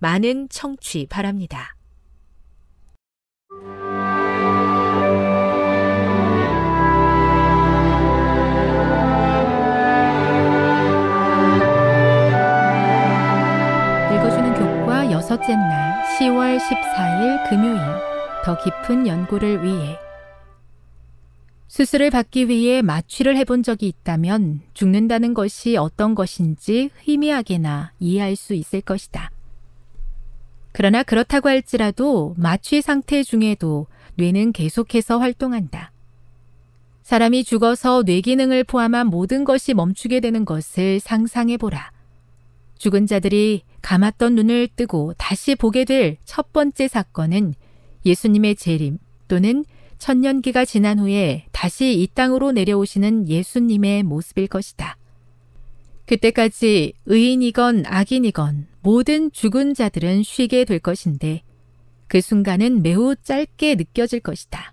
많은 0.00 0.48
청취 0.48 1.06
바랍니다. 1.08 1.76
읽어주는 14.14 14.54
교과 14.54 15.10
여섯째 15.10 15.54
날 15.54 16.02
10월 16.18 16.58
14일 16.58 17.48
금요일 17.50 17.78
더 18.42 18.56
깊은 18.56 19.06
연구를 19.06 19.62
위해 19.62 19.98
수술을 21.68 22.10
받기 22.10 22.48
위해 22.48 22.82
마취를 22.82 23.36
해본 23.36 23.62
적이 23.62 23.88
있다면 23.88 24.62
죽는다는 24.72 25.34
것이 25.34 25.76
어떤 25.76 26.14
것인지 26.14 26.90
희미하게나 27.02 27.92
이해할 28.00 28.34
수 28.34 28.54
있을 28.54 28.80
것이다. 28.80 29.30
그러나 30.72 31.02
그렇다고 31.02 31.48
할지라도 31.48 32.34
마취 32.36 32.80
상태 32.82 33.22
중에도 33.22 33.86
뇌는 34.16 34.52
계속해서 34.52 35.18
활동한다. 35.18 35.92
사람이 37.02 37.44
죽어서 37.44 38.04
뇌 38.04 38.20
기능을 38.20 38.64
포함한 38.64 39.08
모든 39.08 39.44
것이 39.44 39.74
멈추게 39.74 40.20
되는 40.20 40.44
것을 40.44 41.00
상상해 41.00 41.56
보라. 41.56 41.90
죽은 42.78 43.06
자들이 43.06 43.62
감았던 43.82 44.36
눈을 44.36 44.68
뜨고 44.76 45.14
다시 45.18 45.54
보게 45.54 45.84
될 45.84 46.16
첫 46.24 46.52
번째 46.52 46.86
사건은 46.88 47.54
예수님의 48.06 48.56
재림 48.56 48.98
또는 49.28 49.64
천년기가 49.98 50.64
지난 50.64 50.98
후에 50.98 51.46
다시 51.52 52.00
이 52.00 52.06
땅으로 52.06 52.52
내려오시는 52.52 53.28
예수님의 53.28 54.02
모습일 54.04 54.46
것이다. 54.46 54.96
그때까지 56.06 56.94
의인이건 57.06 57.84
악인이건 57.86 58.66
모든 58.82 59.30
죽은 59.30 59.74
자들은 59.74 60.22
쉬게 60.22 60.64
될 60.64 60.78
것인데 60.78 61.42
그 62.06 62.20
순간은 62.20 62.82
매우 62.82 63.14
짧게 63.16 63.76
느껴질 63.76 64.20
것이다. 64.20 64.72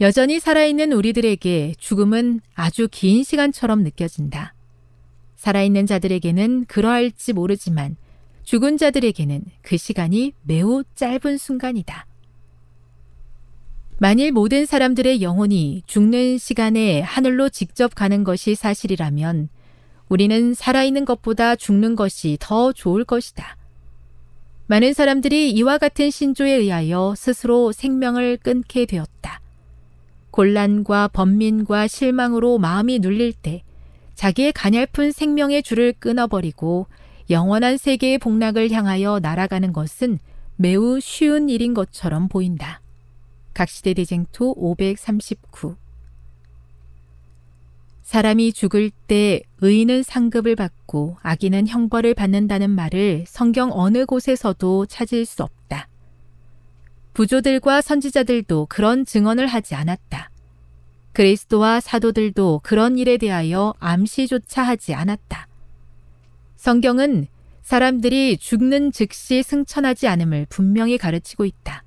여전히 0.00 0.40
살아있는 0.40 0.92
우리들에게 0.92 1.74
죽음은 1.78 2.40
아주 2.54 2.88
긴 2.90 3.22
시간처럼 3.22 3.82
느껴진다. 3.82 4.54
살아있는 5.36 5.86
자들에게는 5.86 6.64
그러할지 6.66 7.32
모르지만 7.32 7.96
죽은 8.42 8.76
자들에게는 8.76 9.44
그 9.62 9.76
시간이 9.76 10.32
매우 10.42 10.82
짧은 10.94 11.38
순간이다. 11.38 12.06
만일 13.98 14.32
모든 14.32 14.66
사람들의 14.66 15.22
영혼이 15.22 15.84
죽는 15.86 16.38
시간에 16.38 17.00
하늘로 17.00 17.48
직접 17.48 17.94
가는 17.94 18.24
것이 18.24 18.54
사실이라면 18.54 19.48
우리는 20.08 20.54
살아있는 20.54 21.04
것보다 21.04 21.56
죽는 21.56 21.96
것이 21.96 22.36
더 22.40 22.72
좋을 22.72 23.04
것이다. 23.04 23.56
많은 24.66 24.92
사람들이 24.92 25.50
이와 25.50 25.78
같은 25.78 26.10
신조에 26.10 26.52
의하여 26.52 27.14
스스로 27.16 27.72
생명을 27.72 28.38
끊게 28.38 28.86
되었다. 28.86 29.40
곤란과 30.30 31.08
번민과 31.08 31.86
실망으로 31.86 32.58
마음이 32.58 32.98
눌릴 32.98 33.32
때 33.34 33.62
자기의 34.14 34.52
가냘픈 34.52 35.12
생명의 35.12 35.62
줄을 35.62 35.92
끊어버리고 35.92 36.86
영원한 37.30 37.76
세계의 37.76 38.18
복락을 38.18 38.70
향하여 38.70 39.18
날아가는 39.20 39.72
것은 39.72 40.18
매우 40.56 41.00
쉬운 41.00 41.48
일인 41.48 41.74
것처럼 41.74 42.28
보인다. 42.28 42.80
각시대 43.54 43.94
대쟁투 43.94 44.54
539 44.56 45.76
사람이 48.04 48.52
죽을 48.52 48.90
때 48.90 49.40
의인은 49.62 50.02
상급을 50.02 50.56
받고 50.56 51.16
악인은 51.22 51.66
형벌을 51.66 52.14
받는다는 52.14 52.70
말을 52.70 53.24
성경 53.26 53.70
어느 53.72 54.04
곳에서도 54.04 54.86
찾을 54.86 55.24
수 55.24 55.42
없다. 55.42 55.88
부조들과 57.14 57.80
선지자들도 57.80 58.66
그런 58.68 59.06
증언을 59.06 59.46
하지 59.46 59.74
않았다. 59.74 60.30
그리스도와 61.12 61.80
사도들도 61.80 62.60
그런 62.62 62.98
일에 62.98 63.16
대하여 63.16 63.72
암시조차 63.78 64.62
하지 64.62 64.94
않았다. 64.94 65.48
성경은 66.56 67.26
사람들이 67.62 68.36
죽는 68.36 68.92
즉시 68.92 69.42
승천하지 69.42 70.08
않음을 70.08 70.46
분명히 70.50 70.98
가르치고 70.98 71.46
있다. 71.46 71.84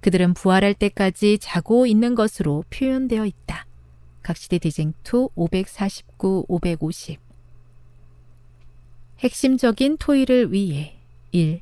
그들은 0.00 0.32
부활할 0.32 0.72
때까지 0.72 1.38
자고 1.38 1.84
있는 1.84 2.14
것으로 2.14 2.64
표현되어 2.70 3.26
있다. 3.26 3.66
각시대 4.24 4.58
대쟁투 4.58 5.30
549, 5.36 6.46
550 6.48 7.20
핵심적인 9.20 9.98
토의를 9.98 10.52
위해 10.52 10.96
1. 11.30 11.60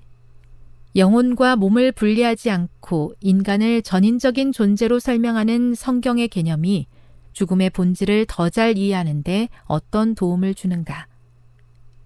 영혼과 0.97 1.57
몸을 1.57 1.93
분리하지 1.93 2.51
않고 2.51 3.15
인간을 3.21 3.83
전인적인 3.83 4.53
존재로 4.53 4.99
설명하는 4.99 5.75
성경의 5.75 6.29
개념이 6.29 6.87
죽음의 7.33 7.71
본질을 7.71 8.27
더 8.27 8.49
잘 8.49 8.79
이해하는데 8.79 9.49
어떤 9.65 10.15
도움을 10.15 10.55
주는가? 10.55 11.07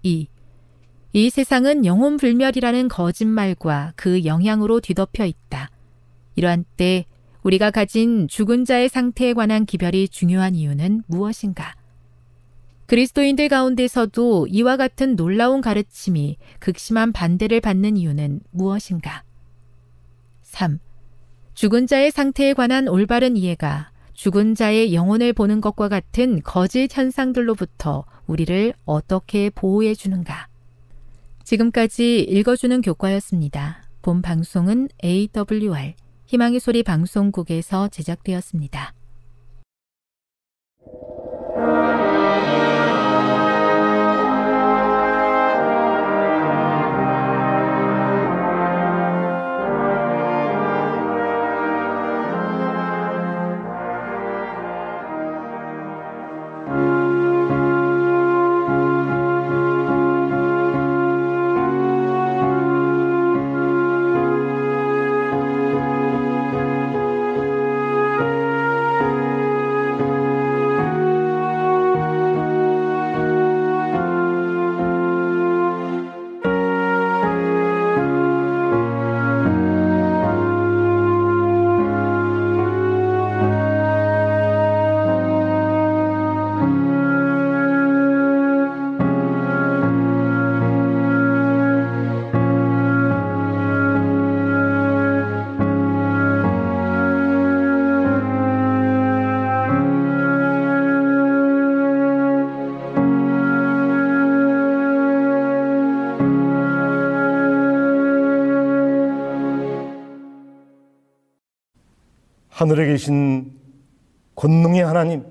2. 0.03 0.27
이 1.13 1.29
세상은 1.29 1.85
영혼 1.85 2.17
불멸이라는 2.17 2.87
거짓말과 2.87 3.93
그 3.95 4.23
영향으로 4.25 4.79
뒤덮여 4.79 5.25
있다. 5.25 5.69
이러한 6.35 6.65
때 6.77 7.05
우리가 7.47 7.71
가진 7.71 8.27
죽은 8.27 8.65
자의 8.65 8.89
상태에 8.89 9.31
관한 9.31 9.65
기별이 9.65 10.09
중요한 10.09 10.53
이유는 10.53 11.03
무엇인가? 11.07 11.75
그리스도인들 12.87 13.47
가운데서도 13.47 14.47
이와 14.47 14.75
같은 14.75 15.15
놀라운 15.15 15.61
가르침이 15.61 16.37
극심한 16.59 17.13
반대를 17.13 17.61
받는 17.61 17.95
이유는 17.95 18.41
무엇인가? 18.51 19.23
3. 20.41 20.79
죽은 21.53 21.87
자의 21.87 22.11
상태에 22.11 22.53
관한 22.53 22.89
올바른 22.89 23.37
이해가 23.37 23.91
죽은 24.13 24.53
자의 24.53 24.93
영혼을 24.93 25.31
보는 25.31 25.61
것과 25.61 25.87
같은 25.87 26.41
거짓 26.43 26.89
현상들로부터 26.91 28.03
우리를 28.25 28.73
어떻게 28.83 29.49
보호해 29.51 29.95
주는가. 29.95 30.49
지금까지 31.45 32.23
읽어주는 32.23 32.81
교과였습니다. 32.81 33.83
본 34.01 34.21
방송은 34.21 34.89
AWR 35.01 35.93
희망의 36.27 36.59
소리 36.59 36.83
방송국에서 36.83 37.87
제작되었습니다. 37.87 38.96
하늘에 112.57 112.87
계신 112.87 113.55
권능의 114.33 114.83
하나님, 114.83 115.23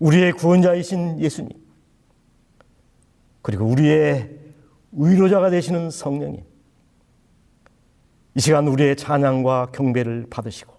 우리의 0.00 0.32
구원자이신 0.32 1.20
예수님, 1.20 1.52
그리고 3.40 3.64
우리의 3.64 4.28
위로자가 4.90 5.50
되시는 5.50 5.90
성령님, 5.90 6.42
이 8.34 8.40
시간 8.40 8.66
우리의 8.66 8.96
찬양과 8.96 9.70
경배를 9.70 10.26
받으시고 10.28 10.74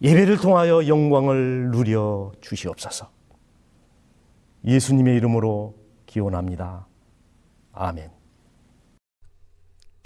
예배를 0.00 0.38
통하여 0.38 0.86
영광을 0.86 1.70
누려 1.70 2.32
주시옵소서. 2.40 3.10
예수님의 4.64 5.16
이름으로 5.16 5.74
기원합니다. 6.06 6.86
아멘. 7.72 8.17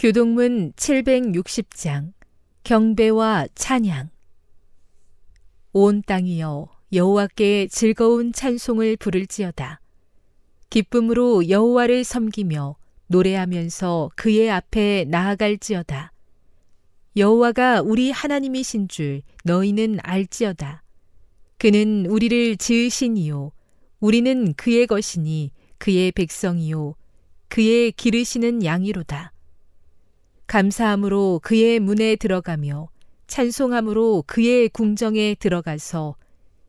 교동문 0.03 0.73
760장 0.73 2.13
경배와 2.65 3.47
찬양. 3.55 4.11
온 5.73 6.03
땅이여 6.05 6.69
여호와께 6.93 7.69
즐거운 7.69 8.33
찬송을 8.33 8.97
부를지어다. 8.97 9.81
기쁨으로 10.71 11.49
여호와를 11.49 12.03
섬기며 12.03 12.75
노래하면서 13.07 14.11
그의 14.17 14.51
앞에 14.51 15.05
나아갈지어다. 15.09 16.11
여호와가 17.17 17.83
우리 17.83 18.11
하나님이신 18.11 18.89
줄 18.89 19.23
너희는 19.45 19.99
알지어다. 20.03 20.83
그는 21.59 22.07
우리를 22.07 22.57
지으시니요 22.57 23.53
우리는 24.01 24.53
그의 24.55 24.89
것이니 24.89 25.53
그의 25.79 26.11
백성이요 26.11 26.97
그의 27.47 27.93
기르시는 27.93 28.65
양이로다 28.65 29.32
감사함으로 30.53 31.41
그의 31.43 31.81
문에 31.81 32.15
들어가며 32.15 32.89
찬송함으로 33.27 34.25
그의 34.27 34.69
궁정에 34.69 35.35
들어가서 35.35 36.17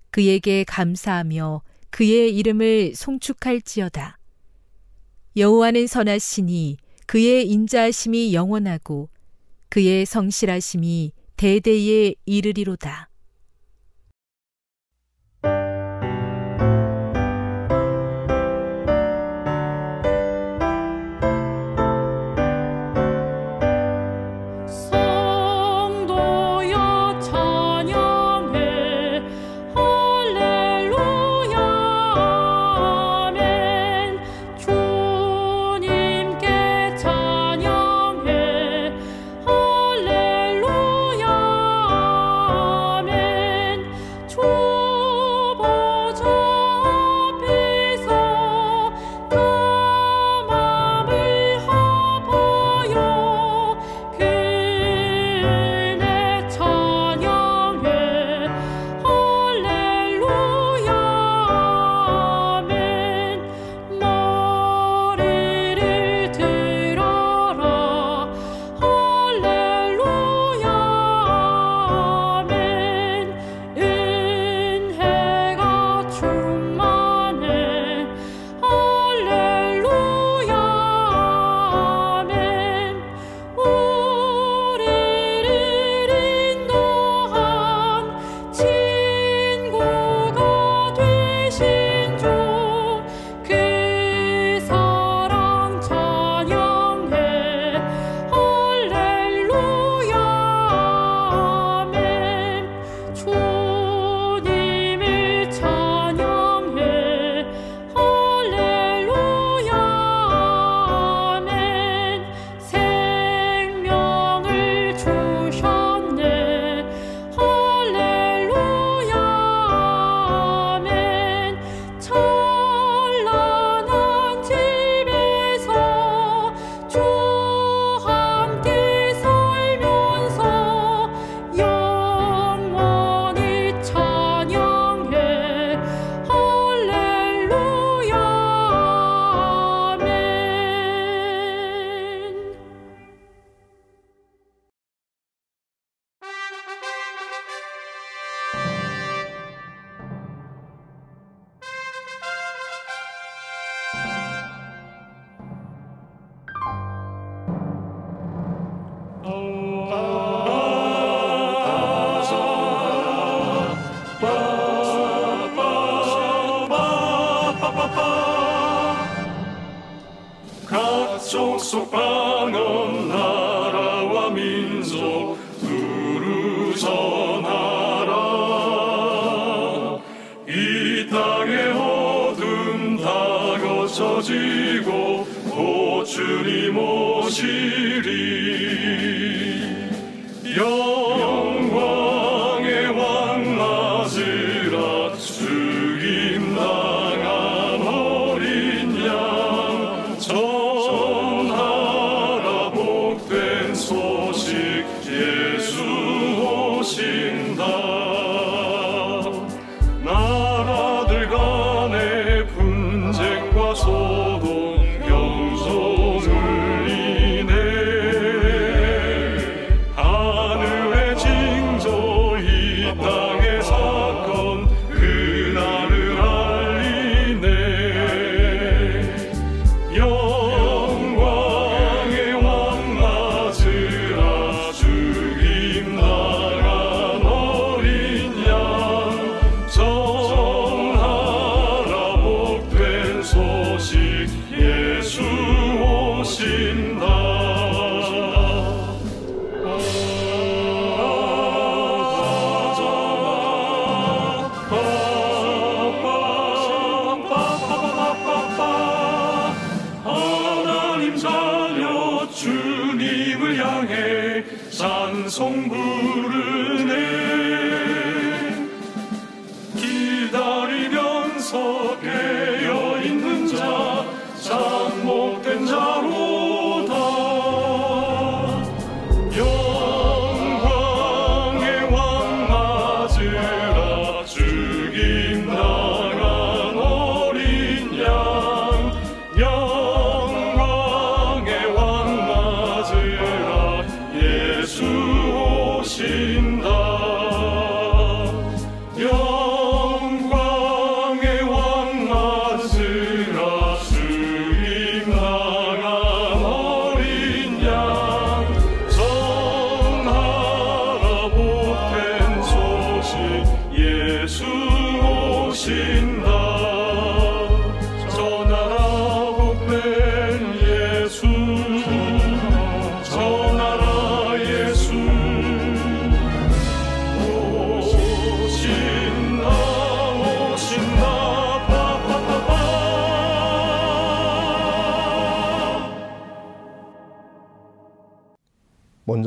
그에게 0.09 0.63
감사하며 0.63 1.61
그의 1.89 2.33
이름을 2.33 2.93
송축할지어다. 2.95 4.17
여호와는 5.35 5.87
선하시니 5.87 6.77
그의 7.07 7.49
인자하심이 7.49 8.33
영원하고 8.33 9.09
그의 9.67 10.05
성실하심이 10.05 11.11
대대에 11.35 12.15
이르리로다. 12.25 13.09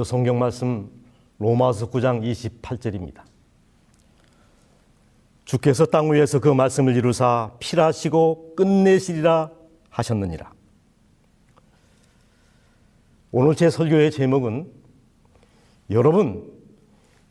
성경 0.06 0.38
말씀 0.38 0.88
로마서 1.38 1.90
9장 1.90 2.22
28절입니다. 2.22 3.22
주께서 5.44 5.84
땅 5.84 6.12
위에서 6.12 6.38
그 6.38 6.48
말씀을 6.48 6.94
이루사 6.96 7.50
필하시고 7.58 8.54
끝내시리라 8.54 9.50
하셨느니라. 9.90 10.52
오늘 13.32 13.56
제 13.56 13.68
설교의 13.68 14.12
제목은 14.12 14.70
여러분 15.90 16.52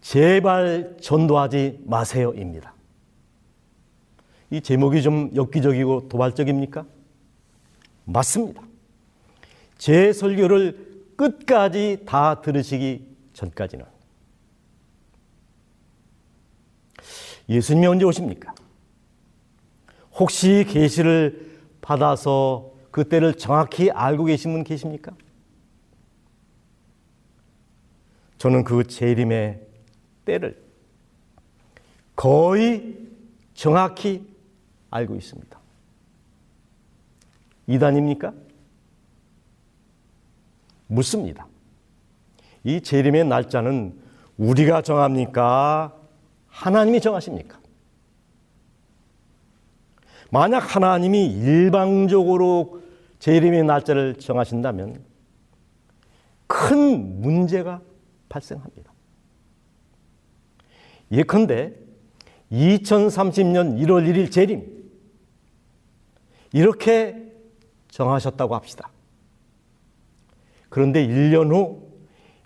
제발 0.01 0.97
전도하지 0.99 1.79
마세요입니다. 1.85 2.73
이 4.51 4.59
제목이 4.59 5.01
좀 5.01 5.31
엽기적이고 5.33 6.09
도발적입니까? 6.09 6.85
맞습니다. 8.03 8.61
제 9.77 10.11
설교를 10.11 10.84
끝까지 11.15 12.03
다 12.05 12.41
들으시기 12.41 13.15
전까지는 13.33 13.85
예수님이 17.47 17.87
언제 17.87 18.05
오십니까? 18.05 18.53
혹시 20.13 20.65
계시를 20.67 21.59
받아서 21.81 22.73
그 22.91 23.07
때를 23.07 23.35
정확히 23.35 23.91
알고 23.91 24.25
계신 24.25 24.53
분 24.53 24.63
계십니까? 24.63 25.11
저는 28.37 28.63
그 28.63 28.85
재림의 28.85 29.61
때를 30.23 30.63
거의 32.15 32.97
정확히 33.53 34.27
알고 34.89 35.15
있습니다. 35.15 35.59
이단입니까? 37.67 38.33
묻습니다. 40.87 41.47
이 42.63 42.81
재림의 42.81 43.25
날짜는 43.25 43.99
우리가 44.37 44.81
정합니까? 44.81 45.95
하나님이 46.47 47.01
정하십니까? 47.01 47.59
만약 50.31 50.75
하나님이 50.75 51.27
일방적으로 51.27 52.81
재림의 53.19 53.63
날짜를 53.63 54.15
정하신다면 54.15 55.03
큰 56.47 57.21
문제가 57.21 57.81
발생합니다. 58.29 58.91
예컨대 61.11 61.73
2030년 62.51 63.79
1월 63.79 64.07
1일 64.07 64.31
재림 64.31 64.65
이렇게 66.53 67.31
정하셨다고 67.89 68.55
합시다. 68.55 68.89
그런데 70.75 71.07
1년 71.07 71.53
후 71.53 71.89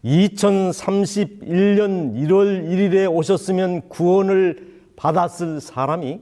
2031년 0.05 2.13
1월 2.13 2.63
1일에 2.63 3.11
오셨으면 3.11 3.89
구원을 3.89 4.91
받았을 4.95 5.59
사람이 5.59 6.21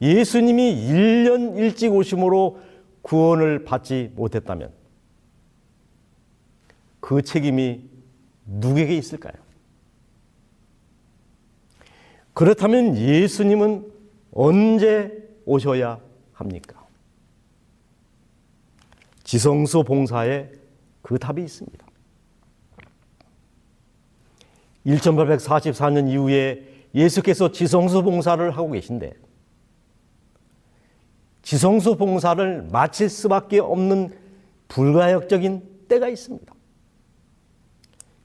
예수님이 0.00 0.88
1년 0.88 1.58
일찍 1.58 1.92
오심으로 1.92 2.60
구원을 3.02 3.64
받지 3.64 4.12
못했다면 4.14 4.70
그 7.00 7.22
책임이 7.22 7.82
누구에게 8.46 8.96
있을까요? 8.96 9.34
그렇다면 12.34 12.96
예수님은 12.96 13.84
언제 14.30 15.28
오셔야 15.44 15.98
합니까? 16.34 16.86
지성소 19.24 19.82
봉사에 19.82 20.57
그 21.08 21.18
답이 21.18 21.42
있습니다. 21.42 21.86
1844년 24.84 26.10
이후에 26.10 26.84
예수께서 26.94 27.50
지성소 27.50 28.02
봉사를 28.02 28.50
하고 28.50 28.70
계신데 28.72 29.14
지성소 31.40 31.96
봉사를 31.96 32.68
마칠 32.70 33.08
수밖에 33.08 33.58
없는 33.58 34.18
불가역적인 34.68 35.86
때가 35.88 36.08
있습니다. 36.08 36.54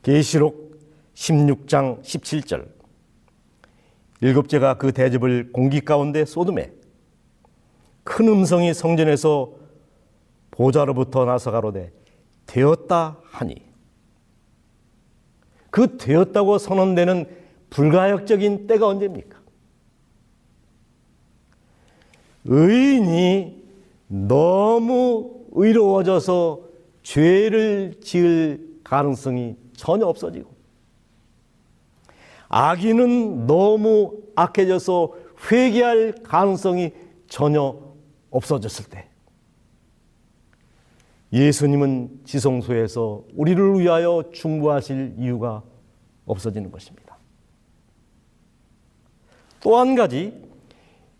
계시록 0.01 0.77
16장 1.13 2.01
17절 2.01 2.67
일곱째가 4.19 4.77
그 4.77 4.91
대접을 4.91 5.53
공기 5.53 5.79
가운데 5.79 6.25
쏟음에 6.25 6.73
큰 8.03 8.27
음성이 8.27 8.73
성전에서 8.73 9.53
보좌로부터 10.51 11.23
나서 11.23 11.49
가로되 11.49 12.02
되었다 12.45 13.17
하니 13.23 13.55
그 15.69 15.97
되었다고 15.97 16.57
선언되는 16.59 17.25
불가역적인 17.69 18.67
때가 18.67 18.87
언제입니까? 18.87 19.41
의인이 22.45 23.63
너무 24.07 25.45
의로워져서 25.51 26.61
죄를 27.01 27.99
지을 28.01 28.79
가능성이 28.83 29.55
전혀 29.75 30.05
없어지고 30.05 30.51
악인은 32.49 33.47
너무 33.47 34.21
악해져서 34.35 35.13
회개할 35.51 36.15
가능성이 36.23 36.91
전혀 37.27 37.75
없어졌을 38.29 38.85
때 38.85 39.09
예수님은 41.33 42.21
지성소에서 42.25 43.23
우리를 43.33 43.79
위하여 43.79 44.23
중보하실 44.31 45.15
이유가 45.17 45.63
없어지는 46.25 46.71
것입니다. 46.71 47.17
또 49.59 49.77
한 49.79 49.95
가지 49.95 50.33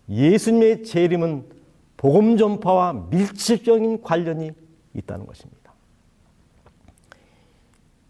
예수님의 0.08 0.84
재림은 0.84 1.50
복음 1.98 2.38
전파와 2.38 3.08
밀접적인 3.10 4.02
관련이 4.04 4.52
있다는 4.94 5.26
것입니다. 5.26 5.74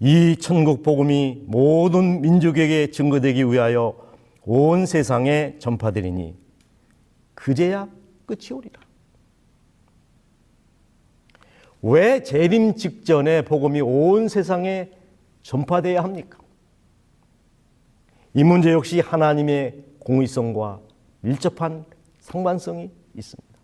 이 0.01 0.35
천국 0.41 0.83
복음이 0.83 1.43
모든 1.47 2.19
민족에게 2.19 2.91
증거되기 2.91 3.45
위하여 3.45 3.95
온 4.43 4.85
세상에 4.85 5.55
전파되리니 5.59 6.35
그제야 7.35 7.87
끝이 8.25 8.51
오리라. 8.51 8.82
왜 11.83 12.23
재림 12.23 12.75
직전에 12.75 13.43
복음이 13.43 13.81
온 13.81 14.29
세상에 14.29 14.89
전파돼야 15.41 16.01
합니까? 16.01 16.39
이 18.33 18.43
문제 18.43 18.71
역시 18.71 19.01
하나님의 19.01 19.83
공의성과 19.99 20.79
밀접한 21.19 21.85
상관성이 22.19 22.89
있습니다. 23.15 23.59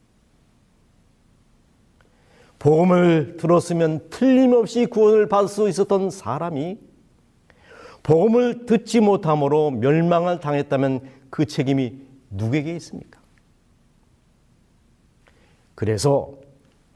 복음을 2.60 3.38
들었으면 3.38 4.10
틀림없이 4.10 4.86
구원을 4.86 5.30
받을 5.30 5.48
수 5.48 5.70
있었던 5.70 6.10
사람이 6.10 6.78
복음을 8.04 8.66
듣지 8.66 9.00
못함으로 9.00 9.72
멸망을 9.72 10.42
당했다면 10.42 11.02
그 11.30 11.46
책임이 11.46 12.02
누구에게 12.32 12.76
있습니까? 12.76 13.22
그래서 15.74 16.34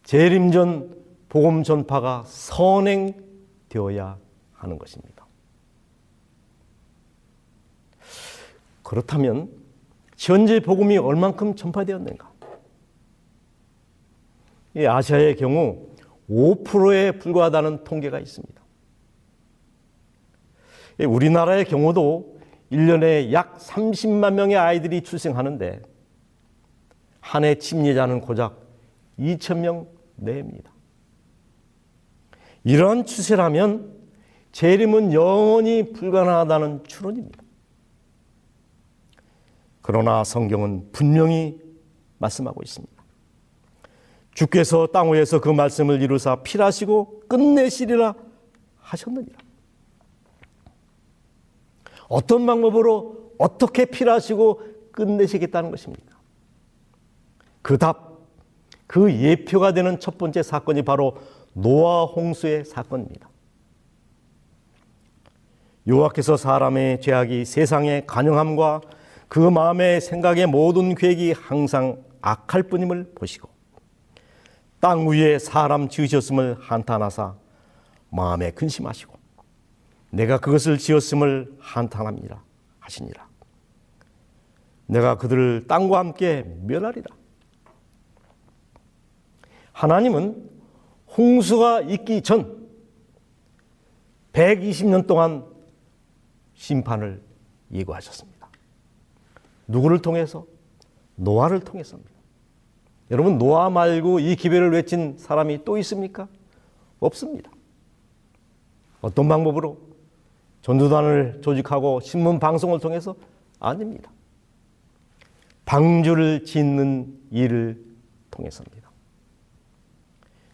재림 0.03 0.51
전 0.51 1.02
복음 1.33 1.63
전파가 1.63 2.21
선행되어야 2.27 4.19
하는 4.51 4.77
것입니다. 4.77 5.25
그렇다면 8.83 9.49
현재 10.15 10.59
복음이 10.59 10.95
얼만큼 10.99 11.55
전파되었는가? 11.55 12.31
이 14.75 14.85
아시아의 14.85 15.35
경우 15.37 15.87
5%에 16.29 17.13
불과하다는 17.13 17.83
통계가 17.83 18.19
있습니다. 18.19 18.61
우리나라의 20.99 21.65
경우도 21.65 22.37
1년에 22.71 23.31
약 23.31 23.57
30만 23.57 24.35
명의 24.35 24.55
아이들이 24.55 25.01
출생하는데 25.01 25.81
한 27.21 27.43
해 27.43 27.55
침례자는 27.55 28.21
고작 28.21 28.55
2천 29.17 29.57
명 29.61 29.87
내입니다. 30.17 30.72
이런 32.63 33.05
추세라면 33.05 33.93
재림은 34.51 35.13
영원히 35.13 35.91
불가능하다는 35.91 36.83
추론입니다. 36.85 37.43
그러나 39.81 40.23
성경은 40.23 40.91
분명히 40.91 41.59
말씀하고 42.19 42.61
있습니다. 42.63 42.93
주께서 44.33 44.87
땅 44.87 45.11
위에서 45.11 45.41
그 45.41 45.49
말씀을 45.49 46.01
이루사 46.01 46.37
필하시고 46.37 47.23
끝내시리라 47.27 48.15
하셨느니라. 48.79 49.37
어떤 52.07 52.45
방법으로 52.45 53.33
어떻게 53.37 53.85
필하시고 53.85 54.61
끝내시겠다는 54.91 55.71
것입니까? 55.71 56.17
그 57.61 57.77
답, 57.77 58.19
그 58.87 59.11
예표가 59.11 59.73
되는 59.73 59.99
첫 59.99 60.17
번째 60.17 60.43
사건이 60.43 60.83
바로 60.83 61.17
노아 61.53 62.05
홍수의 62.05 62.65
사건입니다. 62.65 63.29
여호와께서 65.85 66.37
사람의 66.37 67.01
죄악이 67.01 67.45
세상의 67.45 68.07
간영함과 68.07 68.81
그 69.27 69.39
마음의 69.39 70.01
생각의 70.01 70.47
모든 70.47 70.95
계획이 70.95 71.33
항상 71.33 72.03
악할 72.21 72.63
뿐임을 72.63 73.13
보시고 73.15 73.49
땅 74.79 75.07
위에 75.07 75.39
사람 75.39 75.89
지으셨음을 75.89 76.57
한탄하사 76.59 77.35
마음에 78.09 78.51
근심하시고 78.51 79.17
내가 80.11 80.39
그것을 80.39 80.77
지었음을 80.77 81.57
한탄합니다 81.59 82.43
하시니라. 82.79 83.27
내가 84.85 85.17
그들을 85.17 85.65
땅과 85.67 85.97
함께 85.97 86.43
멸하리라. 86.63 87.15
하나님은 89.71 90.52
홍수가 91.17 91.81
있기 91.81 92.21
전 92.21 92.67
120년 94.33 95.05
동안 95.05 95.45
심판을 96.55 97.21
예고하셨습니다. 97.71 98.49
누구를 99.67 100.01
통해서? 100.01 100.45
노아를 101.15 101.59
통해서입니다. 101.59 102.11
여러분, 103.11 103.37
노아 103.37 103.69
말고 103.69 104.19
이 104.19 104.35
기별을 104.35 104.71
외친 104.71 105.17
사람이 105.17 105.63
또 105.63 105.77
있습니까? 105.77 106.27
없습니다. 106.99 107.51
어떤 109.01 109.27
방법으로? 109.27 109.77
전두단을 110.61 111.41
조직하고 111.41 111.99
신문 111.99 112.39
방송을 112.39 112.79
통해서? 112.79 113.15
아닙니다. 113.59 114.09
방주를 115.65 116.45
짓는 116.45 117.19
일을 117.31 117.83
통해서입니다. 118.31 118.82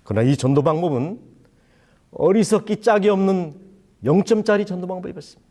그러나 0.09 0.27
이 0.27 0.35
전도 0.35 0.63
방법은 0.63 1.19
어리석기 2.13 2.81
짝이 2.81 3.09
없는 3.09 3.53
0점짜리 4.03 4.65
전도 4.65 4.87
방법이었습니다. 4.87 5.47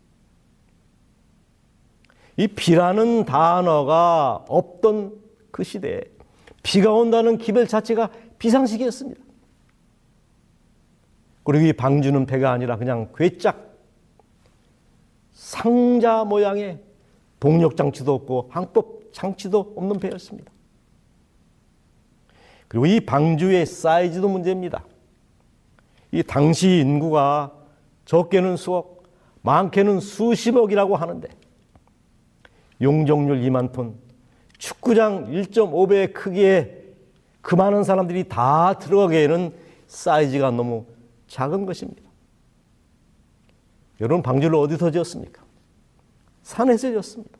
이 2.38 2.48
비라는 2.48 3.24
단어가 3.24 4.44
없던 4.48 5.14
그 5.52 5.62
시대에 5.62 6.00
비가 6.64 6.92
온다는 6.92 7.38
기별 7.38 7.68
자체가 7.68 8.10
비상식이었습니다. 8.40 9.20
그리고 11.44 11.66
이 11.66 11.72
방주는 11.72 12.26
배가 12.26 12.50
아니라 12.50 12.78
그냥 12.78 13.12
괴짝 13.14 13.76
상자 15.30 16.24
모양의 16.24 16.82
동력 17.38 17.76
장치도 17.76 18.12
없고 18.12 18.48
항법 18.50 19.12
장치도 19.12 19.74
없는 19.76 20.00
배였습니다. 20.00 20.50
그리고 22.68 22.86
이 22.86 23.00
방주의 23.00 23.64
사이즈도 23.66 24.28
문제입니다. 24.28 24.84
이 26.12 26.22
당시 26.22 26.78
인구가 26.78 27.52
적게는 28.04 28.56
수억, 28.56 29.02
많게는 29.42 30.00
수십억이라고 30.00 30.96
하는데 30.96 31.28
용적률 32.80 33.40
2만 33.42 33.72
톤, 33.72 33.96
축구장 34.58 35.30
1.5배 35.30 36.12
크기의 36.12 36.84
그 37.40 37.54
많은 37.54 37.84
사람들이 37.84 38.28
다 38.28 38.74
들어가기에는 38.78 39.52
사이즈가 39.86 40.50
너무 40.50 40.84
작은 41.28 41.64
것입니다. 41.66 42.02
여러분 44.00 44.22
방주를 44.22 44.56
어디서 44.56 44.90
지었습니까? 44.90 45.42
산에서 46.42 46.90
지었습니다. 46.90 47.38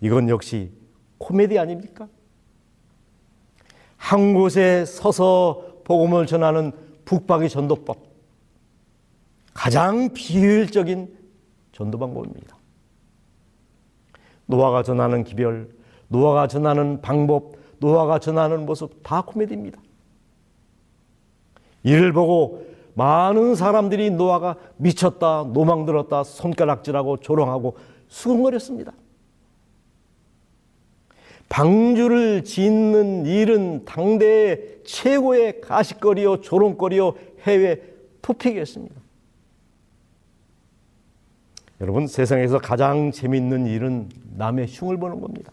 이건 0.00 0.28
역시 0.28 0.70
코미디 1.18 1.58
아닙니까? 1.58 2.08
한 3.96 4.34
곳에 4.34 4.84
서서 4.84 5.80
복음을 5.84 6.26
전하는 6.26 6.72
북박이 7.04 7.48
전도법. 7.48 7.98
가장 9.54 10.12
비효율적인 10.12 11.16
전도 11.72 11.98
방법입니다. 11.98 12.56
노아가 14.46 14.82
전하는 14.82 15.24
기별, 15.24 15.70
노아가 16.08 16.46
전하는 16.46 17.00
방법, 17.00 17.54
노아가 17.78 18.18
전하는 18.18 18.66
모습 18.66 19.02
다 19.02 19.22
코미디입니다. 19.22 19.80
이를 21.82 22.12
보고 22.12 22.66
많은 22.94 23.54
사람들이 23.54 24.10
노아가 24.10 24.56
미쳤다, 24.76 25.44
노망들었다, 25.52 26.24
손가락질하고 26.24 27.18
조롱하고 27.18 27.76
수근거렸습니다. 28.08 28.92
방주를 31.48 32.44
짓는 32.44 33.26
일은 33.26 33.84
당대의 33.84 34.80
최고의 34.84 35.60
가식거리요 35.60 36.40
조롱거리요 36.40 37.14
해외 37.42 37.82
토픽이었습니다. 38.22 38.94
여러분 41.80 42.06
세상에서 42.06 42.58
가장 42.58 43.12
재밌는 43.12 43.66
일은 43.66 44.08
남의 44.36 44.66
흉을 44.68 44.96
보는 44.96 45.20
겁니다. 45.20 45.52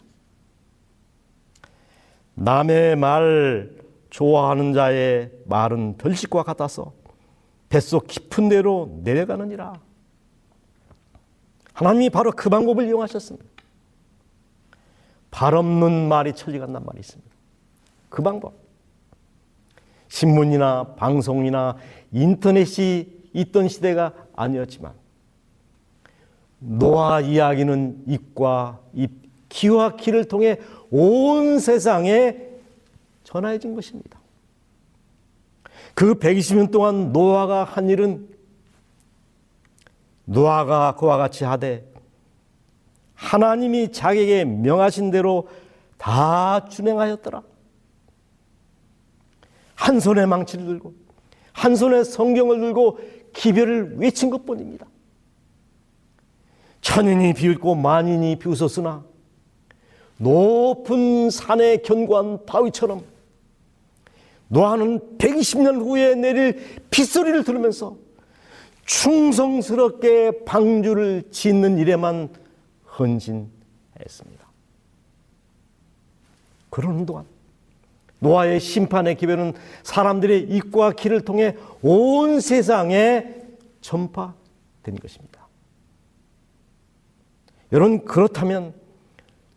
남의 2.34 2.96
말 2.96 3.70
좋아하는 4.10 4.72
자의 4.72 5.30
말은 5.46 5.98
덜식과 5.98 6.42
같아서 6.42 6.92
뱃속 7.68 8.06
깊은 8.06 8.48
데로 8.48 9.00
내려가느니라. 9.02 9.80
하나님이 11.72 12.10
바로 12.10 12.30
그 12.30 12.48
방법을 12.48 12.86
이용하셨습니다. 12.86 13.53
발 15.34 15.56
없는 15.56 16.08
말이 16.08 16.32
천리 16.32 16.60
간단 16.60 16.84
말이 16.84 17.00
있습니다. 17.00 17.34
그 18.08 18.22
방법. 18.22 18.54
신문이나 20.06 20.94
방송이나 20.94 21.76
인터넷이 22.12 23.12
있던 23.32 23.66
시대가 23.66 24.14
아니었지만 24.36 24.92
노아 26.60 27.20
이야기는 27.20 28.04
입과 28.06 28.78
입, 28.92 29.10
귀와 29.48 29.96
귀를 29.96 30.26
통해 30.26 30.60
온 30.92 31.58
세상에 31.58 32.36
전해진 33.24 33.74
것입니다. 33.74 34.20
그 35.94 36.14
120년 36.14 36.70
동안 36.70 37.12
노아가 37.12 37.64
한 37.64 37.90
일은 37.90 38.28
노아가 40.26 40.94
그와 40.94 41.16
같이 41.16 41.42
하되 41.42 41.92
하나님이 43.14 43.92
자기에게 43.92 44.44
명하신 44.44 45.10
대로 45.10 45.48
다 45.98 46.66
준행하였더라. 46.68 47.42
한 49.74 50.00
손에 50.00 50.26
망치를 50.26 50.64
들고 50.66 50.94
한 51.52 51.76
손에 51.76 52.04
성경을 52.04 52.60
들고 52.60 52.98
기별을 53.32 53.96
외친 53.98 54.30
것뿐입니다. 54.30 54.86
천인이 56.80 57.32
비웃고 57.34 57.74
만인이 57.76 58.38
비웃었으나 58.38 59.04
높은 60.18 61.30
산에 61.30 61.78
견고한 61.78 62.44
바위처럼 62.44 63.02
노아는 64.48 65.18
120년 65.18 65.80
후에 65.80 66.14
내릴 66.14 66.60
빗소리를 66.90 67.42
들으면서 67.44 67.96
충성스럽게 68.84 70.44
방주를 70.44 71.24
짓는 71.30 71.78
일에만 71.78 72.28
헌신했습니다. 72.98 74.44
그러는 76.70 77.06
동안 77.06 77.24
노아의 78.18 78.58
심판의 78.58 79.16
기별은 79.16 79.52
사람들의 79.82 80.42
입과 80.42 80.92
귀를 80.92 81.20
통해 81.20 81.56
온 81.82 82.40
세상에 82.40 83.42
전파된 83.80 84.96
것입니다. 85.00 85.46
여러분 87.72 88.04
그렇다면 88.04 88.74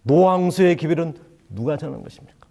노왕수의 0.04 0.76
기별은 0.76 1.18
누가 1.50 1.78
전한 1.78 2.04
것입니까? 2.04 2.48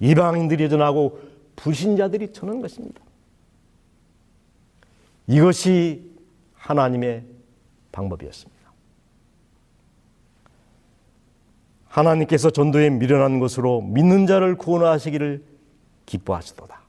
이방인들이 0.00 0.68
전하고 0.68 1.20
불신자들이 1.56 2.32
전한 2.32 2.60
것입니다. 2.60 3.00
이것이 5.26 6.12
하나님의 6.54 7.24
방법이었습니다. 7.92 8.53
하나님께서 11.94 12.50
전도에 12.50 12.90
미련한 12.90 13.38
것으로 13.38 13.80
믿는 13.80 14.26
자를 14.26 14.56
구원하시기를 14.56 15.44
기뻐하시도다. 16.06 16.82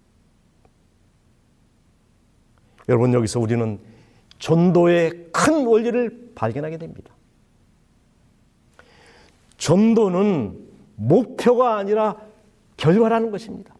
여러분 2.90 3.14
여기서 3.14 3.40
우리는 3.40 3.80
전도의 4.40 5.30
큰 5.32 5.68
원리를 5.68 6.32
발견하게 6.34 6.80
됩니다. 6.80 7.14
전도는 9.58 10.60
목표가 10.96 11.78
아니라 11.78 12.18
결과라는 12.78 13.30
것입니다. 13.30 13.76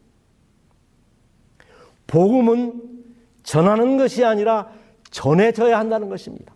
복음은 2.06 2.82
전하는 3.42 3.96
것이 3.96 4.24
아니라 4.24 4.70
전해져야 5.10 5.76
한다는 5.76 6.08
것입니다. 6.08 6.54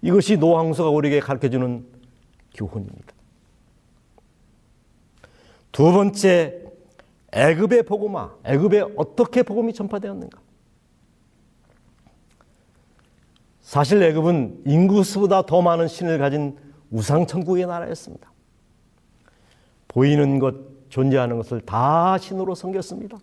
이것이 0.00 0.38
노항수가 0.38 0.88
우리에게 0.88 1.20
가르쳐주는 1.20 1.99
교훈입니다. 2.54 3.14
두 5.72 5.92
번째, 5.92 6.64
애굽의 7.32 7.84
복음화, 7.84 8.34
애굽에 8.44 8.80
어떻게 8.96 9.42
복음이 9.42 9.72
전파되었는가? 9.72 10.40
사실 13.60 14.02
애굽은 14.02 14.62
인구수보다 14.66 15.46
더 15.46 15.62
많은 15.62 15.86
신을 15.86 16.18
가진 16.18 16.56
우상천국의 16.90 17.66
나라였습니다. 17.66 18.32
보이는 19.86 20.38
것, 20.40 20.54
존재하는 20.88 21.36
것을 21.36 21.60
다 21.60 22.18
신으로 22.18 22.56
섬겼습니다. 22.56 23.18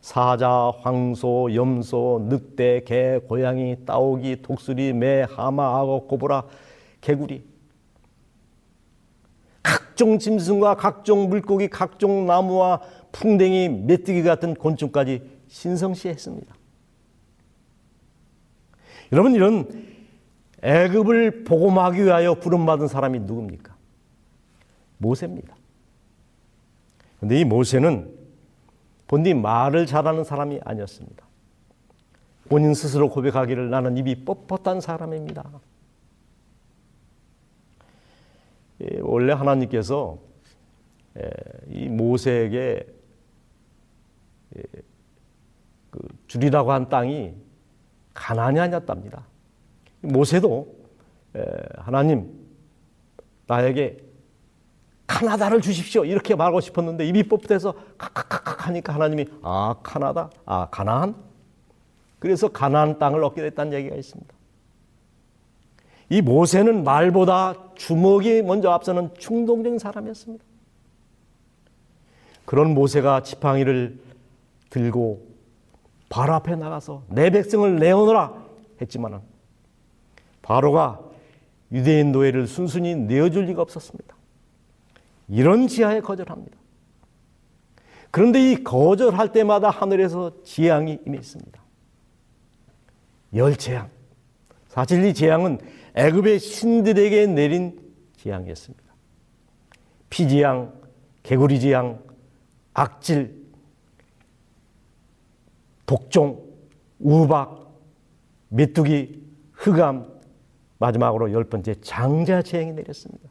사자, 0.00 0.72
황소, 0.80 1.54
염소, 1.54 2.26
늑대, 2.28 2.84
개, 2.84 3.18
고양이, 3.26 3.84
따오기, 3.84 4.42
독수리, 4.42 4.92
매, 4.92 5.22
하마, 5.22 5.80
악어, 5.80 6.06
고보라, 6.06 6.44
개구리. 7.00 7.44
각종 9.98 10.16
짐승과 10.20 10.76
각종 10.76 11.28
물고기, 11.28 11.66
각종 11.66 12.24
나무와 12.24 12.80
풍뎅이, 13.10 13.68
메뚜기 13.68 14.22
같은 14.22 14.54
곤충까지 14.54 15.28
신성시했습니다. 15.48 16.54
여러분 19.10 19.34
이런 19.34 19.66
애굽을 20.62 21.42
복음하기 21.42 22.04
위하여 22.04 22.34
부름받은 22.34 22.86
사람이 22.86 23.18
누굽니까? 23.20 23.74
모세입니다. 24.98 25.56
근데 27.18 27.40
이 27.40 27.44
모세는 27.44 28.08
본디 29.08 29.34
말을 29.34 29.86
잘하는 29.86 30.22
사람이 30.22 30.60
아니었습니다. 30.64 31.26
본인 32.48 32.72
스스로 32.72 33.10
고백하기를 33.10 33.68
나는 33.68 33.96
입이 33.96 34.24
뻣뻣한 34.24 34.80
사람입니다. 34.80 35.42
예, 35.54 35.58
원래 39.02 39.32
하나님께서 39.32 40.18
예, 41.18 41.30
이 41.68 41.88
모세에게 41.88 42.86
예, 44.56 44.62
그 45.90 46.00
주리라고 46.26 46.72
한 46.72 46.88
땅이 46.88 47.34
가난이 48.14 48.60
아니었답니다. 48.60 49.26
모세도 50.00 50.76
하나님 51.76 52.32
나에게 53.46 53.98
카나다를 55.06 55.60
주십시오 55.60 56.04
이렇게 56.04 56.34
말하고 56.34 56.60
싶었는데 56.60 57.06
입이 57.08 57.24
뻣뻣해서 57.24 57.74
칵칵칵 57.96 58.68
하니까 58.68 58.94
하나님이 58.94 59.26
아 59.42 59.76
카나다 59.82 60.30
아 60.44 60.68
가나안 60.70 61.16
그래서 62.18 62.48
가나안 62.48 62.98
땅을 62.98 63.24
얻게 63.24 63.42
됐다는 63.42 63.72
얘기가 63.72 63.96
있습니다. 63.96 64.37
이 66.10 66.22
모세는 66.22 66.84
말보다 66.84 67.54
주먹이 67.74 68.42
먼저 68.42 68.70
앞서는 68.70 69.10
충동적인 69.18 69.78
사람이었습니다. 69.78 70.44
그런 72.44 72.72
모세가 72.72 73.22
지팡이를 73.22 74.00
들고 74.70 75.26
바로 76.08 76.34
앞에 76.34 76.56
나가서 76.56 77.02
내 77.08 77.30
백성을 77.30 77.78
내어놓으라 77.78 78.32
했지만은 78.80 79.20
바로가 80.40 81.00
유대인 81.70 82.12
노예를 82.12 82.46
순순히 82.46 82.94
내어줄 82.94 83.44
리가 83.44 83.60
없었습니다. 83.60 84.16
이런 85.28 85.68
지하에 85.68 86.00
거절합니다. 86.00 86.56
그런데 88.10 88.52
이 88.52 88.64
거절할 88.64 89.32
때마다 89.32 89.68
하늘에서 89.68 90.42
지향이 90.42 91.00
임했습니다. 91.06 91.60
열 93.34 93.56
재앙. 93.56 93.90
사실 94.68 95.04
이 95.04 95.12
재앙은 95.12 95.58
애굽의 95.98 96.38
신들에게 96.38 97.26
내린 97.26 97.76
재앙이었습니다. 98.18 98.84
피재앙, 100.10 100.72
개구리 101.24 101.58
재앙, 101.58 102.00
악질, 102.72 103.44
독종, 105.86 106.40
우박, 107.00 107.74
메뚜기, 108.50 109.26
흑암, 109.52 110.06
마지막으로 110.78 111.32
열 111.32 111.42
번째 111.42 111.74
장자 111.80 112.42
재앙이 112.42 112.72
내렸습니다. 112.72 113.28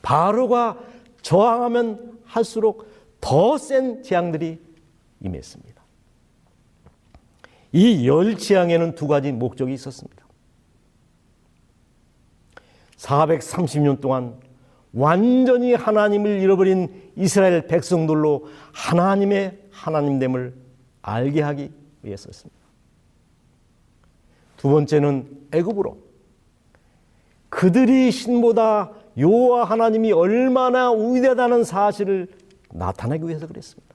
바로가 0.00 0.78
저항하면 1.22 2.20
할수록 2.24 2.88
더 3.20 3.58
센 3.58 4.02
재앙들이 4.04 4.62
임했습니다. 5.20 5.82
이 7.72 8.06
열 8.06 8.36
재앙에는 8.36 8.94
두 8.94 9.08
가지 9.08 9.32
목적이 9.32 9.74
있었습니다. 9.74 10.23
430년 13.04 14.00
동안 14.00 14.34
완전히 14.92 15.74
하나님을 15.74 16.40
잃어버린 16.40 17.12
이스라엘 17.16 17.66
백성들로 17.66 18.46
하나님의 18.72 19.58
하나님됨을 19.70 20.54
알게 21.02 21.42
하기 21.42 21.70
위해서였습니다. 22.02 22.64
두 24.56 24.70
번째는 24.70 25.48
애굽으로 25.52 25.98
그들이 27.50 28.10
신보다 28.10 28.92
여호와 29.18 29.64
하나님이 29.64 30.12
얼마나 30.12 30.90
위대하다는 30.90 31.64
사실을 31.64 32.28
나타내기 32.70 33.26
위해서 33.26 33.46
그랬습니다. 33.46 33.94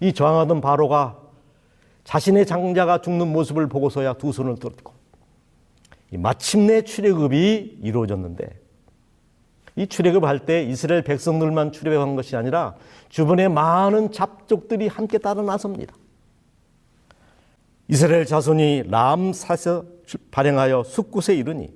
이 0.00 0.12
저항하던 0.12 0.60
바로가 0.60 1.18
자신의 2.04 2.46
장자가 2.46 3.00
죽는 3.00 3.28
모습을 3.32 3.68
보고서야 3.68 4.14
두 4.14 4.32
손을 4.32 4.56
들었고 4.56 4.97
마침내 6.16 6.82
출애굽이 6.82 7.80
이루어졌는데 7.82 8.60
이 9.76 9.86
출애굽할 9.86 10.40
때 10.46 10.64
이스라엘 10.64 11.02
백성들만 11.02 11.72
출애굽한 11.72 12.16
것이 12.16 12.34
아니라 12.36 12.74
주변에 13.08 13.48
많은 13.48 14.10
잡족들이 14.10 14.88
함께 14.88 15.18
따라 15.18 15.42
나섭니다. 15.42 15.94
이스라엘 17.88 18.26
자손이 18.26 18.84
람사에서 18.88 19.84
발행하여 20.30 20.82
숫곳에 20.84 21.34
이르니 21.34 21.72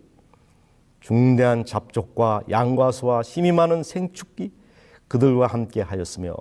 중대한 1.00 1.64
잡족과 1.64 2.42
양과 2.50 2.92
소와 2.92 3.22
힘이 3.22 3.52
많은 3.52 3.82
생축기 3.82 4.52
그들과 5.08 5.46
함께 5.46 5.80
하였으며 5.80 6.34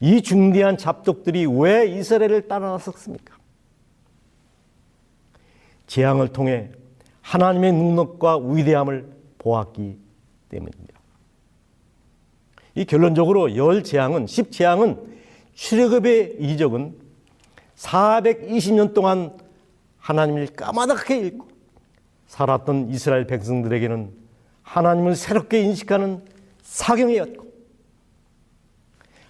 이 0.00 0.22
중대한 0.22 0.76
잡족들이 0.76 1.46
왜 1.46 1.86
이스라엘을 1.86 2.46
따라 2.46 2.70
나섰습니까? 2.72 3.37
재앙을 5.88 6.28
통해 6.28 6.70
하나님의 7.22 7.72
능력과 7.72 8.38
위대함을 8.38 9.10
보았기 9.38 9.98
때문입니다. 10.48 10.94
이 12.76 12.84
결론적으로 12.84 13.56
열 13.56 13.82
재앙은 13.82 14.28
십 14.28 14.52
재앙은 14.52 14.96
출애굽의 15.54 16.36
이적은 16.38 16.94
420년 17.74 18.94
동안 18.94 19.36
하나님을 19.98 20.46
까마득하게 20.48 21.18
읽고 21.26 21.48
살았던 22.28 22.90
이스라엘 22.90 23.26
백성들에게는 23.26 24.12
하나님을 24.62 25.16
새롭게 25.16 25.60
인식하는 25.62 26.22
사경이었고 26.62 27.48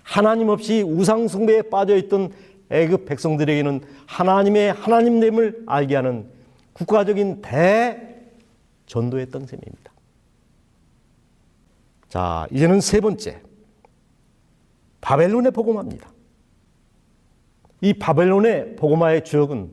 하나님 0.03 0.49
없이 0.49 0.83
우상 0.83 1.29
숭배에 1.29 1.63
빠져 1.63 1.97
있던 1.97 2.33
애굽 2.71 3.07
백성들에게는 3.07 3.83
하나님의 4.07 4.73
하나님됨을 4.73 5.65
알게 5.67 5.97
하는 5.97 6.38
국가적인 6.79 7.43
대전도였던 8.87 9.47
셈입니다. 9.47 9.93
자, 12.09 12.47
이제는 12.53 12.81
세 12.81 13.01
번째. 13.01 13.43
바벨론의 15.01 15.53
복음화입니다. 15.53 16.11
이 17.81 17.95
바벨론의 17.95 18.77
복음화의 18.77 19.25
주역은 19.25 19.71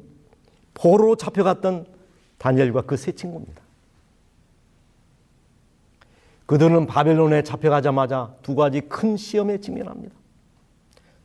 포로로 0.73 1.15
잡혀갔던 1.15 1.87
다니엘과 2.37 2.81
그 2.81 2.95
세 2.97 3.11
친구입니다. 3.11 3.61
그들은 6.45 6.85
바벨론에 6.85 7.41
잡혀가자마자 7.41 8.35
두 8.43 8.53
가지 8.55 8.81
큰 8.81 9.17
시험에 9.17 9.59
직면합니다. 9.59 10.15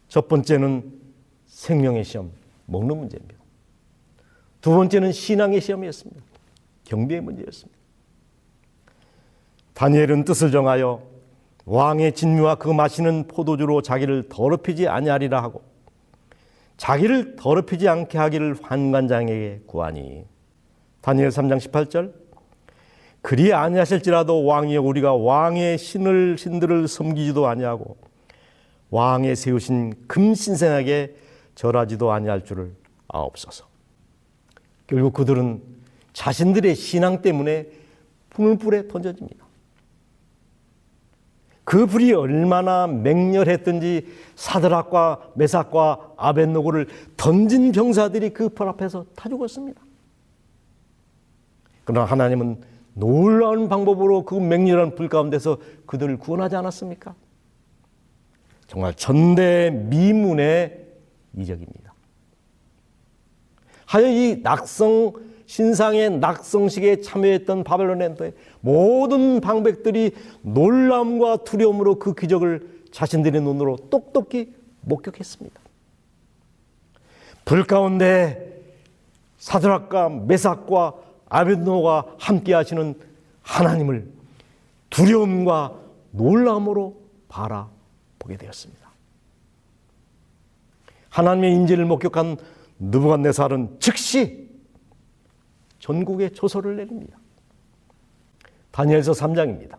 첫 0.08 0.28
번째는 0.28 0.98
생명의 1.46 2.04
시험, 2.04 2.32
먹는 2.66 2.96
문제입니다. 2.96 3.39
두 4.60 4.70
번째는 4.70 5.12
신앙의 5.12 5.60
시험이었습니다. 5.60 6.22
경비의 6.84 7.20
문제였습니다. 7.20 7.78
다니엘은 9.74 10.24
뜻을 10.24 10.50
정하여 10.50 11.02
왕의 11.64 12.14
진미와 12.14 12.56
그 12.56 12.68
마시는 12.68 13.28
포도주로 13.28 13.80
자기를 13.80 14.28
더럽히지 14.28 14.88
아니하리라 14.88 15.42
하고 15.42 15.62
자기를 16.76 17.36
더럽히지 17.36 17.88
않게 17.88 18.18
하기를 18.18 18.56
환관장에게 18.60 19.62
구하니 19.66 20.24
다니엘 21.00 21.28
3장 21.28 21.58
18절 21.58 22.12
그리 23.22 23.52
아니하실지라도 23.52 24.44
왕이여 24.44 24.82
우리가 24.82 25.14
왕의 25.14 25.78
신을 25.78 26.38
신들을 26.38 26.88
섬기지도 26.88 27.46
아니하고 27.46 27.96
왕의 28.90 29.36
세우신 29.36 30.08
금신생에게 30.08 31.16
절하지도 31.54 32.10
아니할 32.10 32.44
줄을 32.44 32.74
아옵소서. 33.08 33.69
결국 34.90 35.12
그들은 35.14 35.62
자신들의 36.12 36.74
신앙 36.74 37.22
때문에 37.22 37.68
불불에 38.30 38.88
던져집니다. 38.88 39.46
그 41.62 41.86
불이 41.86 42.12
얼마나 42.12 42.88
맹렬했든지 42.88 44.08
사드락과 44.34 45.30
메삭과 45.36 46.14
아벤노고를 46.16 46.88
던진 47.16 47.70
병사들이 47.70 48.30
그 48.30 48.48
불 48.48 48.68
앞에서 48.68 49.04
타 49.14 49.28
죽었습니다. 49.28 49.80
그러나 51.84 52.04
하나님은 52.06 52.60
놀라운 52.94 53.68
방법으로 53.68 54.24
그 54.24 54.34
맹렬한 54.34 54.96
불 54.96 55.08
가운데서 55.08 55.58
그들을 55.86 56.16
구원하지 56.18 56.56
않았습니까? 56.56 57.14
정말 58.66 58.94
전대 58.94 59.70
미문의 59.70 60.86
이적입니다. 61.36 61.89
하여 63.90 64.06
이 64.06 64.40
낙성 64.40 65.14
신상의 65.46 66.18
낙성식에 66.20 67.00
참여했던 67.00 67.64
바벨론의 67.64 68.14
모든 68.60 69.40
방백들이 69.40 70.12
놀람과 70.42 71.38
두려움으로 71.38 71.98
그 71.98 72.14
기적을 72.14 72.84
자신들의 72.92 73.40
눈으로 73.40 73.76
똑똑히 73.90 74.54
목격했습니다. 74.82 75.60
불 77.44 77.64
가운데 77.64 78.62
사드락과 79.38 80.08
메삭과 80.08 80.94
아벤노가 81.28 82.14
함께 82.16 82.54
하시는 82.54 82.94
하나님을 83.42 84.06
두려움과 84.90 85.74
놀람으로 86.12 86.94
바라보게 87.26 88.36
되었습니다. 88.36 88.88
하나님의 91.08 91.54
인지를 91.54 91.86
목격한 91.86 92.36
느부갓네살은 92.80 93.76
즉시 93.78 94.48
전국에 95.78 96.30
조서를 96.30 96.76
내립니다. 96.76 97.18
다니엘서 98.70 99.12
3장입니다. 99.12 99.76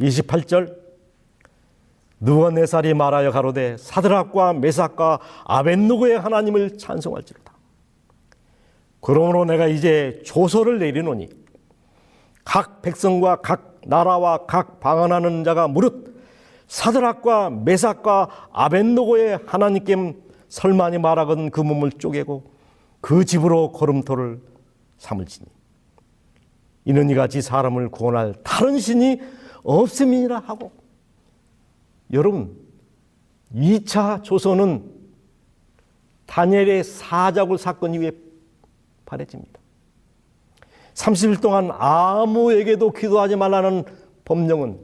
28절 0.00 0.76
느부갓네살이 2.20 2.94
말하여 2.94 3.30
가로되 3.30 3.76
사드락과 3.78 4.54
메삭과 4.54 5.18
아벤누고의 5.44 6.18
하나님을 6.20 6.78
찬송할지로다. 6.78 7.52
그러므로 9.00 9.44
내가 9.44 9.66
이제 9.66 10.22
조서를 10.24 10.78
내리노니 10.78 11.28
각 12.44 12.82
백성과 12.82 13.36
각 13.36 13.80
나라와 13.84 14.46
각 14.46 14.78
방언하는 14.78 15.42
자가 15.42 15.66
무릇 15.66 16.12
사드락과 16.68 17.50
메삭과 17.50 18.28
아벤노고의 18.52 19.40
하나님께 19.46 20.14
설만이 20.52 20.98
말하거든 20.98 21.48
그 21.48 21.62
몸을 21.62 21.92
쪼개고 21.92 22.44
그 23.00 23.24
집으로 23.24 23.72
걸음토를 23.72 24.38
삼을지니 24.98 25.46
이는 26.84 27.08
이같이 27.08 27.40
사람을 27.40 27.88
구원할 27.88 28.34
다른 28.42 28.78
신이 28.78 29.22
없음이니라 29.62 30.40
하고 30.40 30.70
여러분 32.12 32.54
2차 33.54 34.22
조선은 34.22 34.92
다니엘의 36.26 36.84
사자굴 36.84 37.56
사건 37.56 37.94
이후에 37.94 38.12
발해집니다. 39.06 39.58
30일 40.92 41.40
동안 41.40 41.70
아무에게도 41.72 42.90
기도하지 42.90 43.36
말라는 43.36 43.84
법령은 44.26 44.78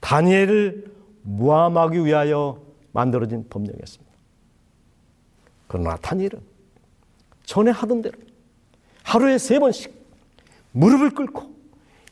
다니엘을 0.00 0.92
무함하기 1.22 2.04
위하여 2.04 2.60
만들어진 2.92 3.46
법령이었습니다. 3.48 4.09
그러나 5.70 5.96
다니엘은 5.98 6.40
전에 7.44 7.70
하던 7.70 8.02
대로 8.02 8.18
하루에 9.04 9.38
세 9.38 9.60
번씩 9.60 9.94
무릎을 10.72 11.10
꿇고 11.14 11.48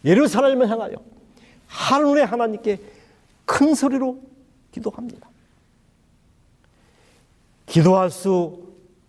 예루살렘을 0.05 0.71
향하여 0.71 0.94
하늘의 1.66 2.25
하나님께 2.25 2.81
큰 3.44 3.75
소리로 3.75 4.23
기도합니다. 4.71 5.29
기도할 7.66 8.12
수 8.12 8.64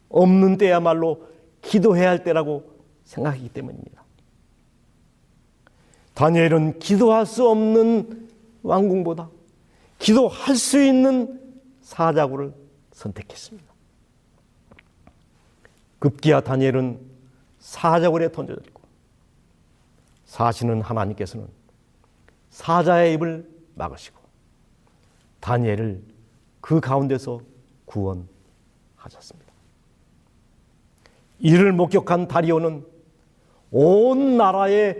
없는 0.09 0.57
때야말로 0.57 1.27
기도해야 1.61 2.09
할 2.09 2.23
때라고 2.23 2.73
생각하기 3.03 3.49
때문입니다. 3.49 4.03
다니엘은 6.15 6.79
기도할 6.79 7.27
수 7.27 7.47
없는 7.47 8.29
왕궁보다 8.63 9.29
기도할 9.99 10.55
수 10.55 10.81
있는 10.83 11.39
사자구를 11.83 12.51
선택했습니다. 12.93 13.68
급기야 15.99 16.41
다니엘은 16.41 16.99
사자굴에 17.59 18.31
던져졌고 18.31 18.81
사시는 20.25 20.81
하나님께서는 20.81 21.47
사자의 22.49 23.13
입을 23.13 23.49
막으시고 23.75 24.19
다니엘을 25.39 26.03
그 26.61 26.79
가운데서 26.79 27.41
구원하셨습니다. 27.85 29.49
이를 31.39 31.71
목격한 31.71 32.27
다리오는 32.27 32.85
온 33.71 34.37
나라에 34.37 34.95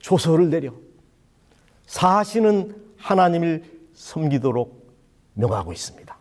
조서를 0.00 0.50
내려 0.50 0.72
사시는 1.86 2.94
하나님을 2.96 3.64
섬기도록 3.94 4.92
명하고 5.34 5.72
있습니다. 5.72 6.16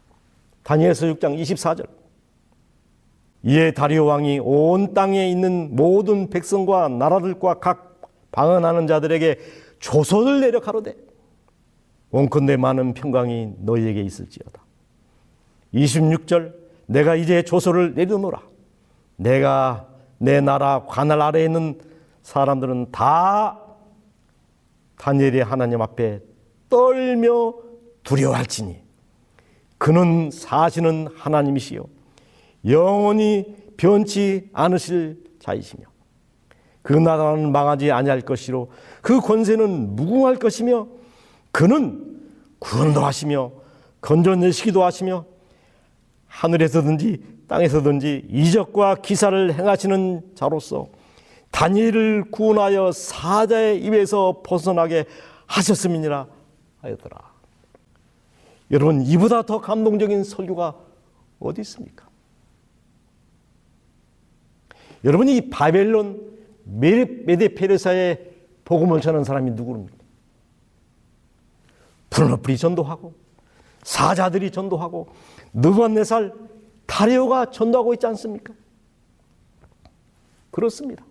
다니엘서 0.64 1.08
6장 1.08 1.40
24절. 1.42 2.03
이에 3.44 3.72
다리오 3.72 4.06
왕이 4.06 4.40
온 4.42 4.94
땅에 4.94 5.30
있는 5.30 5.76
모든 5.76 6.30
백성과 6.30 6.88
나라들과 6.88 7.56
각 7.56 8.02
방언하는 8.32 8.88
자들에게 8.88 9.38
조서를 9.80 10.40
내려 10.40 10.60
가로되 10.60 10.96
원컨대 12.12 12.58
많은 12.58 12.94
평강이 12.94 13.56
너희에게 13.60 14.02
있을지어다. 14.02 14.64
26절 15.74 16.54
내가 16.86 17.16
이제 17.16 17.44
조서를 17.44 17.96
내려놓으라. 17.96 18.42
내가 19.18 19.88
내 20.20 20.40
나라 20.40 20.86
관할 20.88 21.22
아래에 21.22 21.46
있는 21.46 21.80
사람들은 22.22 22.92
다 22.92 23.60
다니엘의 24.98 25.44
하나님 25.44 25.82
앞에 25.82 26.22
떨며 26.70 27.56
두려워할지니 28.04 28.82
그는 29.78 30.32
사시는 30.32 31.10
하나님이시요 31.16 31.86
영원히 32.66 33.56
변치 33.78 34.50
않으실 34.54 35.24
자이시며 35.40 35.86
그 36.82 36.94
나라는 36.94 37.52
망하지 37.52 37.92
아니할 37.92 38.22
것이로 38.22 38.70
그 39.02 39.20
권세는 39.20 39.96
무궁할 39.96 40.36
것이며 40.36 40.88
그는 41.52 42.20
구원도 42.60 43.02
하시며 43.02 43.52
건져내시기도 44.02 44.84
하시며 44.84 45.26
하늘에서든지 46.28 47.24
땅에서든지 47.48 48.28
이적과 48.30 48.96
기사를 48.96 49.54
행하시는 49.54 50.32
자로서 50.36 50.88
다니엘을 51.52 52.32
구원하여 52.32 52.92
사자의 52.92 53.84
입에서 53.84 54.42
벗어나게 54.44 55.06
하셨음이니라 55.46 56.28
하였더라. 56.82 57.34
여러분 58.72 59.02
이보다 59.04 59.44
더 59.44 59.62
감동적인 59.62 60.24
설교가 60.24 60.76
어디 61.40 61.62
있습니까? 61.62 62.08
여러분 65.04 65.28
이 65.28 65.50
바벨론 65.50 66.34
메데 66.66 67.56
페르사의 67.56 68.32
복음을 68.64 69.02
전하는 69.02 69.24
사람이 69.24 69.52
누구입니까? 69.52 69.98
프로노플이 72.10 72.58
전도하고 72.58 73.14
사자들이 73.84 74.52
전도하고 74.52 75.08
느부갓네살 75.54 76.34
다리오가 76.86 77.50
전도하고 77.50 77.94
있지 77.94 78.06
않습니까? 78.08 78.54
그렇습니다. 80.52 81.04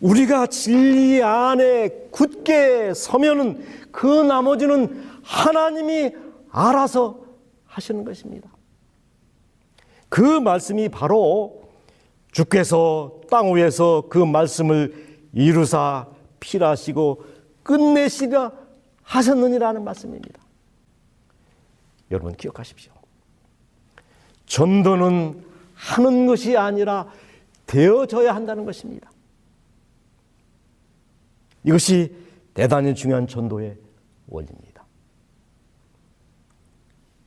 우리가 0.00 0.48
진리 0.48 1.22
안에 1.22 2.08
굳게 2.10 2.92
서면은 2.92 3.64
그 3.92 4.06
나머지는 4.06 5.08
하나님이 5.22 6.14
알아서 6.50 7.20
하시는 7.64 8.04
것입니다. 8.04 8.50
그 10.08 10.20
말씀이 10.40 10.88
바로 10.88 11.61
주께서 12.32 13.20
땅 13.30 13.54
위에서 13.54 14.04
그 14.08 14.18
말씀을 14.18 15.20
이루사 15.32 16.08
필하시고 16.40 17.24
끝내시라 17.62 18.50
하셨느니라는 19.02 19.84
말씀입니다. 19.84 20.40
여러분 22.10 22.34
기억하십시오. 22.34 22.92
전도는 24.46 25.44
하는 25.74 26.26
것이 26.26 26.56
아니라 26.56 27.10
되어져야 27.66 28.34
한다는 28.34 28.64
것입니다. 28.64 29.10
이것이 31.64 32.14
대단히 32.54 32.94
중요한 32.94 33.26
전도의 33.26 33.78
원리입니다. 34.28 34.84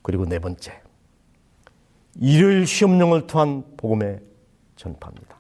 그리고 0.02 0.26
네 0.26 0.40
번째, 0.40 0.82
일요일 2.20 2.68
시험령을 2.68 3.28
통한 3.28 3.64
복음의 3.78 4.22
전파입니다. 4.76 5.38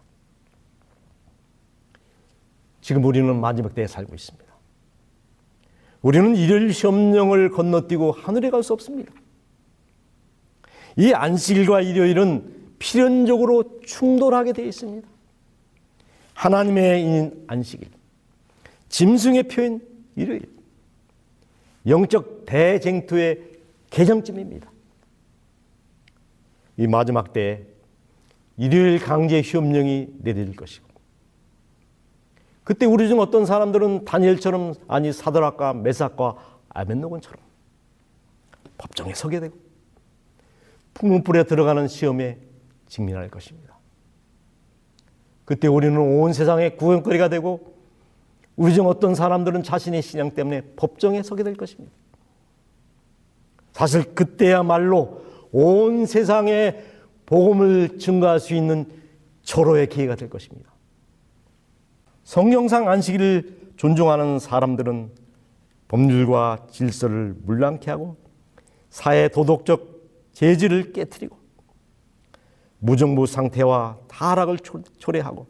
지금 2.81 3.03
우리는 3.03 3.39
마지막 3.39 3.73
때에 3.73 3.87
살고 3.87 4.13
있습니다. 4.13 4.45
우리는 6.01 6.35
일요일 6.35 6.71
시험령을 6.71 7.49
건너뛰고 7.49 8.11
하늘에 8.11 8.49
갈 8.51 8.61
수 8.61 8.73
없습니다. 8.73 9.11
이 10.97 11.11
안식일과 11.11 11.81
일요일은 11.81 12.75
필연적으로 12.79 13.79
충돌하게 13.81 14.53
되어 14.53 14.65
있습니다. 14.65 15.07
하나님의 16.35 17.33
안식일, 17.47 17.89
짐승의 18.89 19.43
표현 19.43 19.81
일요일, 20.15 20.47
영적 21.87 22.45
대쟁투의 22.45 23.51
개정점입니다. 23.89 24.71
이 26.77 26.87
마지막 26.87 27.33
때에 27.33 27.65
일요일 28.57 28.99
강제 28.99 29.41
휴업령이 29.41 30.07
내려질 30.19 30.55
것이고 30.55 30.85
그때 32.63 32.85
우리 32.85 33.07
중 33.07 33.19
어떤 33.19 33.45
사람들은 33.45 34.05
다니엘처럼 34.05 34.73
아니 34.87 35.13
사드락과 35.13 35.73
메삭과 35.73 36.35
아벤노곤처럼 36.69 37.43
법정에 38.77 39.13
서게 39.13 39.39
되고 39.39 39.55
풍문불에 40.95 41.43
들어가는 41.43 41.87
시험에 41.87 42.39
직면할 42.87 43.29
것입니다. 43.29 43.75
그때 45.43 45.67
우리는 45.67 45.97
온 45.97 46.33
세상의 46.33 46.77
구경거리가 46.77 47.29
되고 47.29 47.75
우리 48.55 48.73
중 48.73 48.87
어떤 48.87 49.13
사람들은 49.13 49.63
자신의 49.63 50.01
신앙 50.01 50.31
때문에 50.31 50.61
법정에 50.75 51.21
서게 51.21 51.43
될 51.43 51.55
것입니다. 51.55 51.93
사실 53.73 54.15
그때야말로 54.15 55.21
온 55.51 56.05
세상에 56.05 56.81
복음을 57.25 57.97
증가할 57.99 58.39
수 58.39 58.53
있는 58.53 58.85
절호의 59.43 59.89
기회가 59.89 60.15
될 60.15 60.29
것입니다. 60.29 60.71
성경상 62.23 62.89
안식일을 62.89 63.73
존중하는 63.77 64.39
사람들은 64.39 65.11
법률과 65.87 66.67
질서를 66.71 67.35
물랑케 67.43 67.91
하고 67.91 68.17
사회 68.89 69.27
도덕적 69.27 69.95
재질을 70.33 70.91
깨뜨리고 70.93 71.37
무정부 72.79 73.25
상태와 73.25 73.97
타락을 74.07 74.59
초래하고 74.97 75.47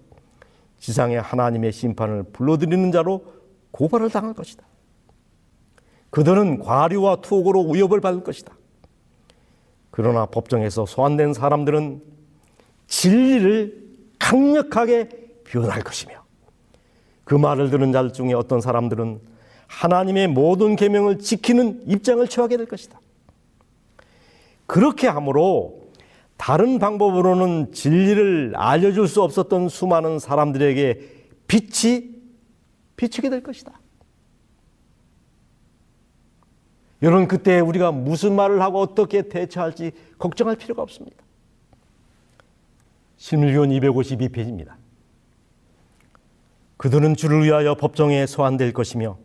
지상의 0.79 1.21
하나님의 1.21 1.71
심판을 1.71 2.23
불러들이는 2.23 2.91
자로 2.91 3.25
고발을 3.71 4.09
당할 4.09 4.33
것이다. 4.33 4.63
그들은 6.09 6.59
과류와 6.59 7.21
투옥으로 7.21 7.69
위협을 7.71 7.99
받을 7.99 8.23
것이다. 8.23 8.53
그러나 9.95 10.25
법정에서 10.25 10.85
소환된 10.85 11.33
사람들은 11.33 12.01
진리를 12.87 13.85
강력하게 14.19 15.07
표현할 15.47 15.83
것이며 15.83 16.21
그 17.23 17.33
말을 17.33 17.69
들은 17.69 17.93
자 17.93 18.11
중에 18.11 18.33
어떤 18.33 18.59
사람들은 18.59 19.21
하나님의 19.67 20.27
모든 20.27 20.75
계명을 20.75 21.19
지키는 21.19 21.83
입장을 21.87 22.27
취하게 22.27 22.57
될 22.57 22.65
것이다. 22.65 22.99
그렇게 24.65 25.07
함으로 25.07 25.85
다른 26.35 26.77
방법으로는 26.77 27.71
진리를 27.71 28.51
알려줄 28.53 29.07
수 29.07 29.23
없었던 29.23 29.69
수많은 29.69 30.19
사람들에게 30.19 30.99
빛이 31.47 32.15
비치게 32.97 33.29
될 33.29 33.41
것이다. 33.41 33.79
여러분 37.01 37.27
그때 37.27 37.59
우리가 37.59 37.91
무슨 37.91 38.35
말을 38.35 38.61
하고 38.61 38.79
어떻게 38.79 39.23
대처할지 39.23 39.91
걱정할 40.17 40.55
필요가 40.55 40.81
없습니다. 40.81 41.17
실물교원 43.17 43.69
252페이지입니다. 43.69 44.75
그들은 46.77 47.15
주를 47.15 47.43
위하여 47.43 47.75
법정에 47.75 48.25
소환될 48.25 48.73
것이며 48.73 49.17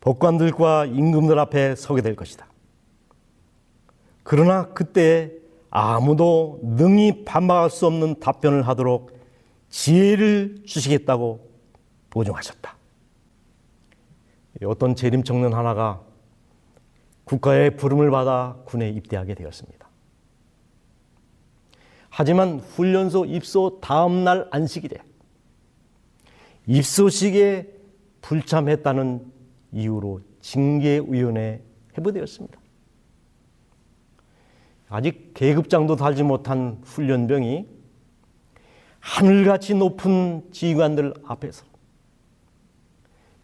법관들과 0.00 0.86
임금들 0.86 1.38
앞에 1.38 1.74
서게 1.74 2.02
될 2.02 2.14
것이다. 2.14 2.46
그러나 4.22 4.68
그때 4.72 5.32
아무도 5.70 6.60
능히 6.62 7.24
반박할 7.24 7.70
수 7.70 7.86
없는 7.86 8.20
답변을 8.20 8.66
하도록 8.68 9.10
지혜를 9.68 10.62
주시겠다고 10.66 11.40
보증하셨다. 12.10 12.76
어떤 14.64 14.94
재림 14.94 15.24
청년 15.24 15.54
하나가 15.54 16.00
국가의 17.28 17.76
부름을 17.76 18.10
받아 18.10 18.56
군에 18.64 18.88
입대하게 18.88 19.34
되었습니다. 19.34 19.86
하지만 22.08 22.58
훈련소 22.58 23.26
입소 23.26 23.80
다음 23.80 24.24
날 24.24 24.48
안식일에 24.50 24.96
입소식에 26.66 27.74
불참했다는 28.22 29.32
이유로 29.72 30.22
징계위원회에 30.40 31.62
해부되었습니다. 31.96 32.58
아직 34.88 35.32
계급장도 35.34 35.96
달지 35.96 36.22
못한 36.22 36.80
훈련병이 36.82 37.68
하늘같이 39.00 39.74
높은 39.74 40.50
지휘관들 40.50 41.12
앞에서 41.24 41.66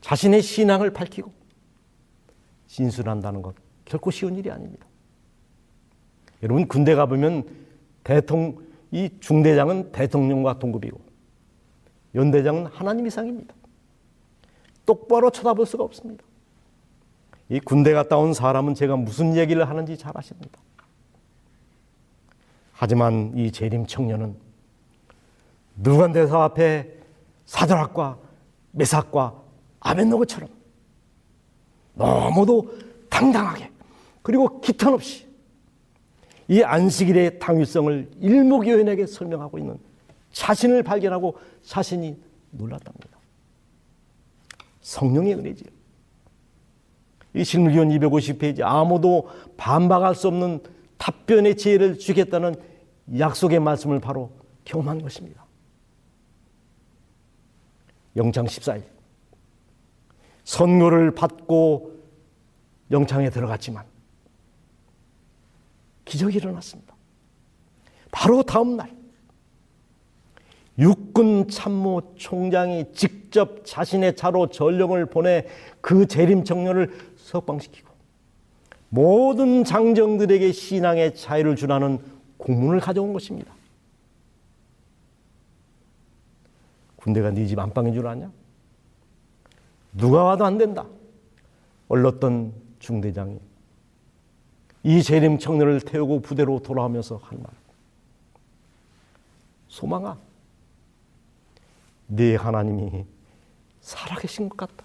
자신의 0.01 0.43
신앙을 0.43 0.93
밝히고 0.93 1.33
진술한다는 2.67 3.43
것 3.43 3.55
결코 3.85 4.11
쉬운 4.11 4.37
일이 4.37 4.51
아닙니다. 4.51 4.87
여러분 6.43 6.67
군대 6.67 6.95
가보면 6.95 7.45
대통령 8.03 8.65
이 8.91 9.11
중대장은 9.19 9.91
대통령과 9.91 10.61
동급이고 10.61 11.01
연대장은 12.15 12.67
하나님 12.67 13.07
이상입니다. 13.07 13.53
똑바로 14.87 15.31
쳐다볼 15.31 15.67
수가 15.67 15.83
없습니다. 15.83 16.23
이 17.49 17.59
군대 17.59 17.93
갔다 17.93 18.17
온 18.17 18.33
사람은 18.33 18.75
제가 18.75 18.97
무슨 18.97 19.37
얘기를 19.37 19.69
하는지 19.69 19.99
잘 19.99 20.13
아십니다. 20.17 20.61
하지만 22.73 23.33
이 23.35 23.51
재림 23.51 23.87
청년은 23.87 24.37
누간 25.77 26.13
대사 26.13 26.45
앞에 26.45 26.97
사드락과 27.47 28.19
메삭과 28.73 29.43
아벤노고처럼 29.81 30.49
너무도 31.95 32.79
당당하게 33.11 33.71
그리고 34.25 34.59
기탄 34.63 34.95
없이 34.95 35.27
이 36.49 36.63
안식일의 36.63 37.39
당위성을 37.39 38.11
일목요연하게 38.21 39.07
설명하고 39.07 39.59
있는 39.59 39.79
자신을 40.33 40.83
발견하고 40.83 41.37
자신이 41.63 42.19
놀랐답니다. 42.51 43.19
성령의 44.81 45.35
은혜지요. 45.35 45.69
이 47.35 47.45
실물기원 47.45 47.91
250페이지 47.91 48.63
아무도 48.63 49.29
반박할 49.59 50.15
수 50.15 50.29
없는 50.29 50.61
답변의 50.97 51.59
지혜를 51.59 51.99
주겠다는 51.99 52.55
약속의 53.19 53.61
말씀을 53.61 54.01
바로 54.01 54.31
경험한 54.65 55.03
것입니다. 55.03 55.45
영창 58.17 58.47
14일 58.47 58.85
선고를 60.45 61.11
받고 61.11 61.93
영창에 62.91 63.29
들어갔지만 63.29 63.94
기적이 66.05 66.39
일어났습니다. 66.39 66.95
바로 68.11 68.43
다음 68.43 68.77
날 68.77 68.95
육군 70.79 71.49
참모 71.49 72.15
총장이 72.17 72.93
직접 72.93 73.65
자신의 73.65 74.17
차로 74.17 74.49
전령을 74.49 75.07
보내 75.07 75.47
그 75.81 76.07
재림 76.07 76.45
청년을 76.45 77.15
석방시키고 77.17 77.93
모든 78.89 79.65
장정들에게 79.65 80.53
신앙의 80.53 81.15
자유를 81.15 81.57
주라는 81.57 81.99
공문을 82.37 82.81
가져온 82.81 83.13
것입니다. 83.13 83.53
군대가 86.97 87.31
네 87.31 87.47
집 87.47 87.59
안방인 87.59 87.93
줄 87.93 88.07
아냐? 88.07 88.31
누가 89.93 90.23
와도 90.25 90.45
안 90.45 90.59
된다. 90.59 90.87
얼렀던 91.89 92.53
중대장이 92.79 93.39
이 94.85 95.03
재림 95.03 95.39
청년을 95.39 95.81
태우고 95.81 96.21
부대로 96.21 96.61
돌아오면서 96.61 97.17
한 97.17 97.43
말. 97.43 97.51
소망아, 99.69 100.19
네 102.07 102.37
하나님이 102.37 103.07
살아계신 103.81 104.49
것 104.51 104.57
같다. 104.59 104.85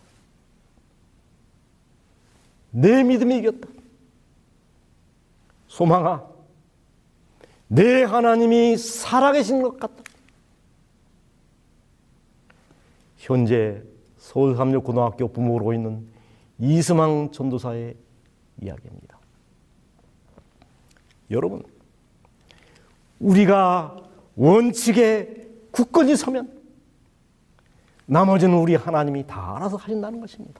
내 2.72 3.04
믿음이 3.04 3.38
이겼다. 3.39 3.68
소망아, 5.68 6.26
내 7.68 8.04
하나님이 8.04 8.78
살아계신 8.78 9.62
것 9.62 9.78
같다. 9.80 10.04
현재 13.18 13.84
서울 14.18 14.56
삼육고등학교 14.56 15.28
부모로 15.28 15.74
있는 15.74 16.08
이스망 16.58 17.32
전도사의 17.32 17.95
이야기입니다. 18.62 19.09
여러분, 21.32 21.63
우리가 23.19 23.97
원칙에 24.36 25.47
굳건히 25.71 26.15
서면 26.15 26.57
나머지는 28.05 28.57
우리 28.57 28.75
하나님이 28.75 29.27
다 29.27 29.55
알아서 29.55 29.77
하신다는 29.77 30.19
것입니다. 30.19 30.59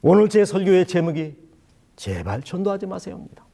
오늘 0.00 0.28
제 0.28 0.44
설교의 0.44 0.86
제목이 0.86 1.36
제발 1.94 2.42
전도하지 2.42 2.86
마세요입니다. 2.86 3.44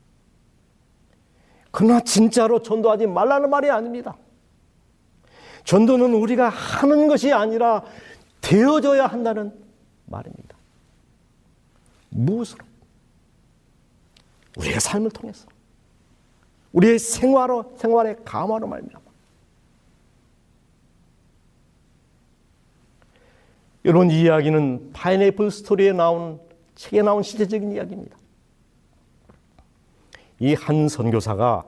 그러나 1.70 2.00
진짜로 2.00 2.62
전도하지 2.62 3.06
말라는 3.06 3.50
말이 3.50 3.70
아닙니다. 3.70 4.16
전도는 5.64 6.14
우리가 6.14 6.48
하는 6.48 7.08
것이 7.08 7.30
아니라 7.30 7.84
되어져야 8.40 9.06
한다는 9.06 9.52
말입니다. 10.06 10.56
무엇으로? 12.08 12.67
우리의 14.58 14.80
삶을 14.80 15.10
통해서. 15.10 15.46
우리의 16.72 16.98
생활로, 16.98 17.72
생활의 17.76 18.16
감화로 18.24 18.66
말입니다. 18.66 19.00
이런 23.84 24.10
이야기는 24.10 24.90
파인애플 24.92 25.50
스토리에 25.50 25.92
나온 25.92 26.40
책에 26.74 27.02
나온 27.02 27.22
시대적인 27.22 27.72
이야기입니다. 27.72 28.16
이 30.40 30.54
한 30.54 30.88
선교사가 30.88 31.64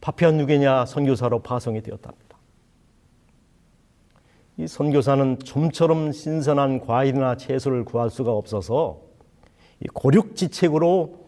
파피안 0.00 0.36
뉴기냐 0.36 0.86
선교사로 0.86 1.40
파송이 1.42 1.82
되었답니다. 1.82 2.36
이 4.58 4.66
선교사는 4.68 5.40
좀처럼 5.40 6.12
신선한 6.12 6.80
과일이나 6.80 7.36
채소를 7.36 7.84
구할 7.84 8.08
수가 8.10 8.30
없어서 8.32 9.00
고륙지책으로 9.92 11.26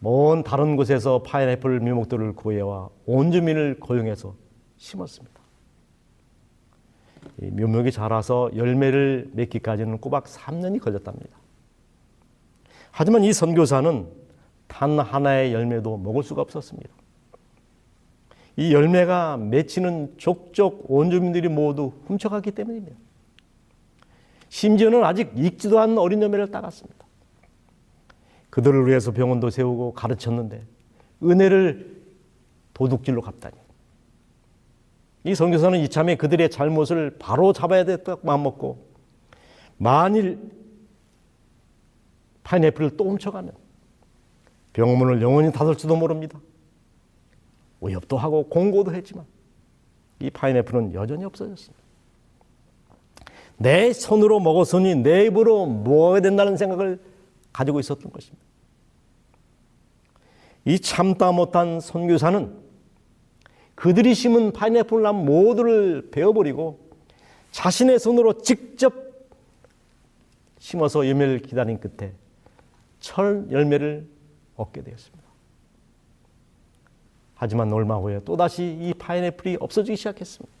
먼 0.00 0.42
다른 0.42 0.76
곳에서 0.76 1.22
파인애플 1.22 1.80
묘목들을 1.80 2.34
구해와 2.34 2.88
온 3.06 3.32
주민을 3.32 3.80
고용해서 3.80 4.34
심었습니다. 4.76 5.40
묘목이 7.38 7.92
자라서 7.92 8.50
열매를 8.54 9.30
맺기까지는 9.32 9.98
꼬박 9.98 10.24
3년이 10.24 10.80
걸렸답니다. 10.80 11.36
하지만 12.90 13.24
이 13.24 13.32
선교사는 13.32 14.06
단 14.68 14.98
하나의 14.98 15.52
열매도 15.52 15.96
먹을 15.98 16.22
수가 16.22 16.42
없었습니다. 16.42 16.88
이 18.56 18.72
열매가 18.72 19.36
맺히는 19.36 20.14
족족 20.16 20.90
온 20.90 21.10
주민들이 21.10 21.48
모두 21.48 21.92
훔쳐갔기 22.06 22.52
때문입니다. 22.52 22.96
심지어는 24.48 25.04
아직 25.04 25.32
익지도 25.36 25.78
않은 25.80 25.98
어린 25.98 26.22
열매를 26.22 26.50
따갔습니다. 26.50 27.05
그들을 28.56 28.86
위해서 28.86 29.12
병원도 29.12 29.50
세우고 29.50 29.92
가르쳤는데 29.92 30.64
은혜를 31.22 31.94
도둑질로 32.72 33.20
갚다니. 33.20 33.54
이 35.24 35.34
선교사는 35.34 35.78
이참에 35.80 36.16
그들의 36.16 36.48
잘못을 36.48 37.16
바로 37.18 37.52
잡아야 37.52 37.84
됐다고 37.84 38.26
마음먹고 38.26 38.82
만일 39.76 40.38
파인애플을 42.44 42.96
또 42.96 43.10
훔쳐가면 43.10 43.52
병문을 44.72 45.20
영원히 45.20 45.52
닫을지도 45.52 45.94
모릅니다. 45.94 46.40
오협도 47.80 48.16
하고 48.16 48.48
공고도 48.48 48.94
했지만 48.94 49.26
이 50.18 50.30
파인애플은 50.30 50.94
여전히 50.94 51.26
없어졌습니다. 51.26 51.84
내 53.58 53.92
손으로 53.92 54.40
먹었으니 54.40 54.94
내 54.94 55.26
입으로 55.26 55.66
먹어야 55.66 56.22
된다는 56.22 56.56
생각을 56.56 57.15
가지고 57.56 57.80
있었던 57.80 58.12
것입니다. 58.12 58.44
이 60.66 60.78
참다 60.78 61.32
못한 61.32 61.80
선교사는 61.80 62.54
그들이 63.74 64.14
심은 64.14 64.52
파인애플 64.52 65.00
나무 65.00 65.24
모두를 65.24 66.10
베어버리고 66.10 66.90
자신의 67.52 67.98
손으로 67.98 68.42
직접 68.42 68.92
심어서 70.58 71.08
열매를 71.08 71.38
기다린 71.40 71.80
끝에 71.80 72.12
철 73.00 73.46
열매를 73.50 74.06
얻게 74.56 74.82
되었습니다. 74.82 75.24
하지만 77.36 77.72
얼마 77.72 77.96
후에 77.96 78.20
또다시 78.24 78.64
이 78.64 78.92
파인애플이 78.94 79.56
없어지기 79.60 79.96
시작했습니다. 79.96 80.55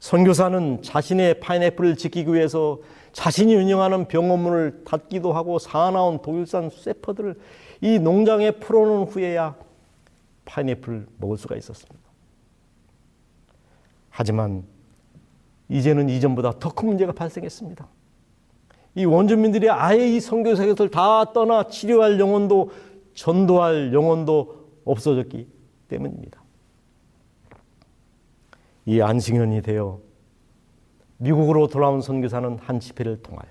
선교사는 0.00 0.82
자신의 0.82 1.40
파인애플을 1.40 1.96
지키기 1.96 2.32
위해서 2.32 2.78
자신이 3.12 3.54
운영하는 3.54 4.06
병원문을 4.06 4.82
닫기도 4.84 5.32
하고 5.32 5.58
사나운 5.58 6.20
독일산 6.22 6.70
쇠퍼들을 6.70 7.36
이 7.80 7.98
농장에 7.98 8.52
풀어놓은 8.52 9.08
후에야 9.08 9.56
파인애플을 10.44 11.06
먹을 11.18 11.36
수가 11.36 11.56
있었습니다. 11.56 11.98
하지만 14.10 14.64
이제는 15.68 16.08
이전보다 16.08 16.58
더 16.58 16.70
큰 16.70 16.88
문제가 16.88 17.12
발생했습니다. 17.12 17.86
이 18.94 19.04
원주민들이 19.04 19.68
아예 19.70 20.08
이 20.08 20.20
선교사 20.20 20.64
곁을 20.66 20.90
다 20.90 21.32
떠나 21.32 21.68
치료할 21.68 22.18
영혼도 22.18 22.70
전도할 23.14 23.92
영혼도 23.92 24.68
없어졌기 24.84 25.46
때문입니다. 25.88 26.37
이 28.88 29.02
안식년이 29.02 29.60
되어 29.60 30.00
미국으로 31.18 31.66
돌아온 31.66 32.00
선교사는 32.00 32.58
한 32.58 32.80
집회를 32.80 33.20
통하여 33.20 33.46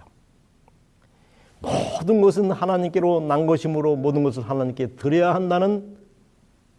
모든 1.60 2.22
것은 2.22 2.50
하나님께로 2.50 3.22
난 3.22 3.46
것이므로 3.46 3.96
모든 3.98 4.24
것을 4.24 4.50
하나님께 4.50 4.96
드려야 4.96 5.36
한다는 5.36 5.96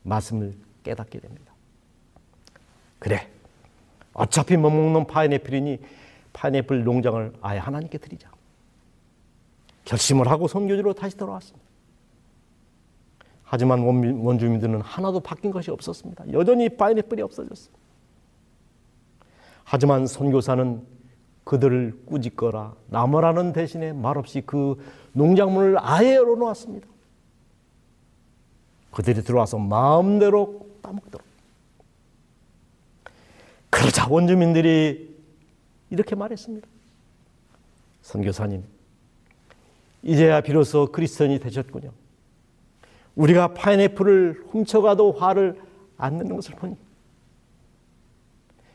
말씀을 0.03 0.55
깨닫게 0.83 1.21
됩니다. 1.21 1.55
그래, 2.99 3.29
어차피 4.13 4.57
못 4.57 4.71
먹는 4.71 5.07
파인애플이니 5.07 5.79
파인애플 6.33 6.83
농장을 6.83 7.35
아예 7.41 7.59
하나님께 7.59 7.99
드리자. 7.99 8.29
결심을 9.85 10.29
하고 10.29 10.49
선교지로 10.49 10.95
다시 10.95 11.17
돌아왔습니다. 11.17 11.65
하지만 13.45 13.81
원주민들은 13.81 14.81
하나도 14.81 15.21
바뀐 15.21 15.53
것이 15.53 15.71
없었습니다. 15.71 16.33
여전히 16.33 16.69
파인애플이 16.69 17.23
없어졌습니다. 17.23 17.88
하지만 19.71 20.07
선교사는 20.07 20.83
그들을 21.45 22.05
꾸짖거라 22.07 22.75
나무라는 22.87 23.53
대신에 23.53 23.93
말없이 23.93 24.43
그 24.45 24.83
농작물을 25.13 25.77
아예 25.79 26.15
열어놓았습니다. 26.15 26.87
그들이 28.91 29.23
들어와서 29.23 29.59
마음대로 29.59 30.67
따먹도록. 30.81 31.27
그러자 33.69 34.09
원주민들이 34.09 35.15
이렇게 35.91 36.15
말했습니다. 36.15 36.67
선교사님, 38.01 38.65
이제야 40.03 40.41
비로소 40.41 40.91
그리스도인이 40.91 41.41
되셨군요. 41.41 41.93
우리가 43.17 43.53
파인애플을 43.53 44.47
훔쳐가도 44.49 45.13
화를 45.13 45.61
안 45.99 46.17
내는 46.17 46.37
것을 46.37 46.55
보니 46.55 46.88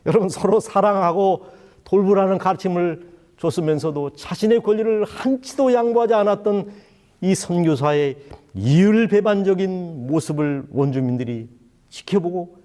여러분 0.06 0.28
서로 0.28 0.60
사랑하고 0.60 1.46
돌보라는 1.84 2.38
가르침을 2.38 3.14
줬으면서도 3.38 4.10
자신의 4.10 4.62
권리를 4.62 5.04
한치도 5.04 5.72
양보하지 5.72 6.14
않았던 6.14 6.72
이 7.20 7.34
선교사의 7.34 8.18
이율배반적인 8.54 10.06
모습을 10.06 10.66
원주민들이 10.70 11.48
지켜보고 11.88 12.58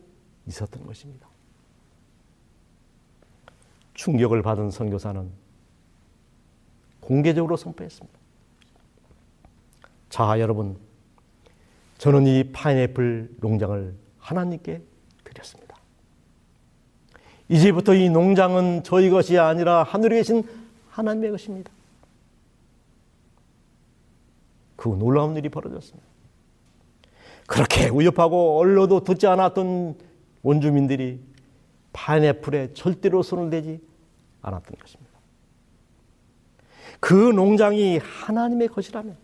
있었던 0.47 0.85
것입니다. 0.85 1.27
충격을 3.93 4.41
받은 4.41 4.71
선교사는 4.71 5.29
공개적으로 7.01 7.57
선포했습니다. 7.57 8.19
자, 10.09 10.39
여러분, 10.39 10.77
저는 11.97 12.25
이 12.27 12.51
파인애플 12.51 13.35
농장을 13.39 13.95
하나님께. 14.19 14.81
이제부터 17.49 17.95
이 17.95 18.09
농장은 18.09 18.83
저희 18.83 19.09
것이 19.09 19.37
아니라 19.37 19.83
하늘에 19.83 20.17
계신 20.17 20.43
하나님의 20.89 21.31
것입니다. 21.31 21.71
그 24.75 24.87
놀라운 24.89 25.35
일이 25.35 25.49
벌어졌습니다. 25.49 26.07
그렇게 27.47 27.89
위협하고 27.91 28.59
얼러도 28.59 29.03
듣지 29.03 29.25
않았던 29.27 29.97
원주민들이 30.43 31.19
파인애플에 31.91 32.73
절대로 32.73 33.23
손을 33.23 33.49
대지 33.49 33.81
않았던 34.43 34.77
것입니다. 34.79 35.09
그 36.99 37.13
농장이 37.13 37.97
하나님의 37.97 38.67
것이라면 38.67 39.17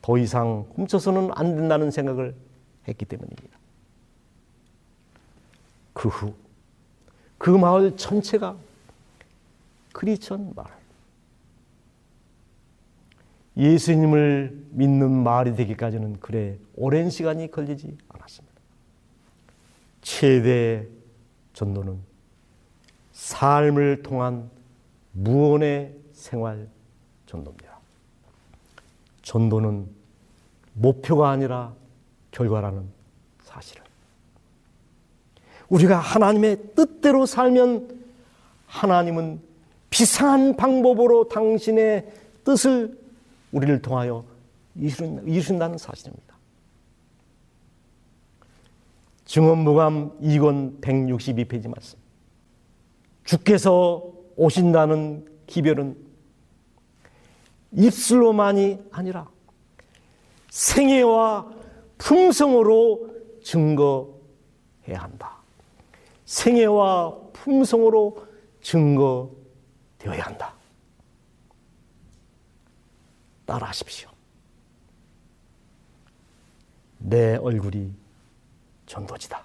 더 0.00 0.16
이상 0.16 0.66
훔쳐서는 0.76 1.30
안 1.34 1.56
된다는 1.56 1.90
생각을 1.90 2.34
했기 2.86 3.04
때문입니다. 3.04 3.58
그 5.92 6.08
후, 6.08 6.34
그 7.38 7.50
마을 7.50 7.96
전체가 7.96 8.56
크리스천 9.92 10.52
마을. 10.54 10.68
예수님을 13.56 14.66
믿는 14.70 15.10
마을이 15.10 15.56
되기까지는 15.56 16.20
그래 16.20 16.58
오랜 16.76 17.10
시간이 17.10 17.50
걸리지 17.50 17.96
않았습니다. 18.08 18.54
최대 20.02 20.86
전도는 21.54 21.98
삶을 23.12 24.02
통한 24.04 24.48
무언의 25.12 25.96
생활 26.12 26.68
전도입니다. 27.26 27.78
전도는 29.22 29.88
목표가 30.74 31.30
아니라 31.30 31.74
결과라는 32.30 32.88
사실을. 33.42 33.87
우리가 35.68 35.98
하나님의 35.98 36.74
뜻대로 36.74 37.26
살면 37.26 38.00
하나님은 38.66 39.40
비상한 39.90 40.56
방법으로 40.56 41.28
당신의 41.28 42.06
뜻을 42.44 42.98
우리를 43.52 43.80
통하여 43.82 44.24
이루신다는 44.76 45.78
사실입니다. 45.78 46.36
증언무감 49.24 50.18
2권 50.20 50.80
162페이지 50.80 51.68
말씀. 51.68 51.98
주께서 53.24 54.10
오신다는 54.36 55.26
기별은 55.46 55.96
입술로만이 57.72 58.78
아니라 58.90 59.28
생애와 60.48 61.50
품성으로 61.98 63.10
증거해야 63.42 64.08
한다. 64.96 65.37
생애와 66.28 67.18
품성으로 67.32 68.28
증거되어야 68.60 70.24
한다. 70.24 70.54
따라하십시오. 73.46 74.10
내 76.98 77.36
얼굴이 77.36 77.94
전도지다. 78.84 79.42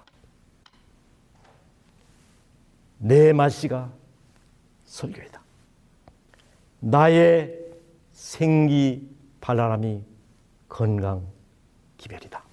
내 2.98 3.32
말씨가 3.32 3.90
설교이다. 4.84 5.42
나의 6.80 7.64
생기 8.12 9.08
발랄함이 9.40 10.02
건강 10.68 11.26
기별이다. 11.96 12.44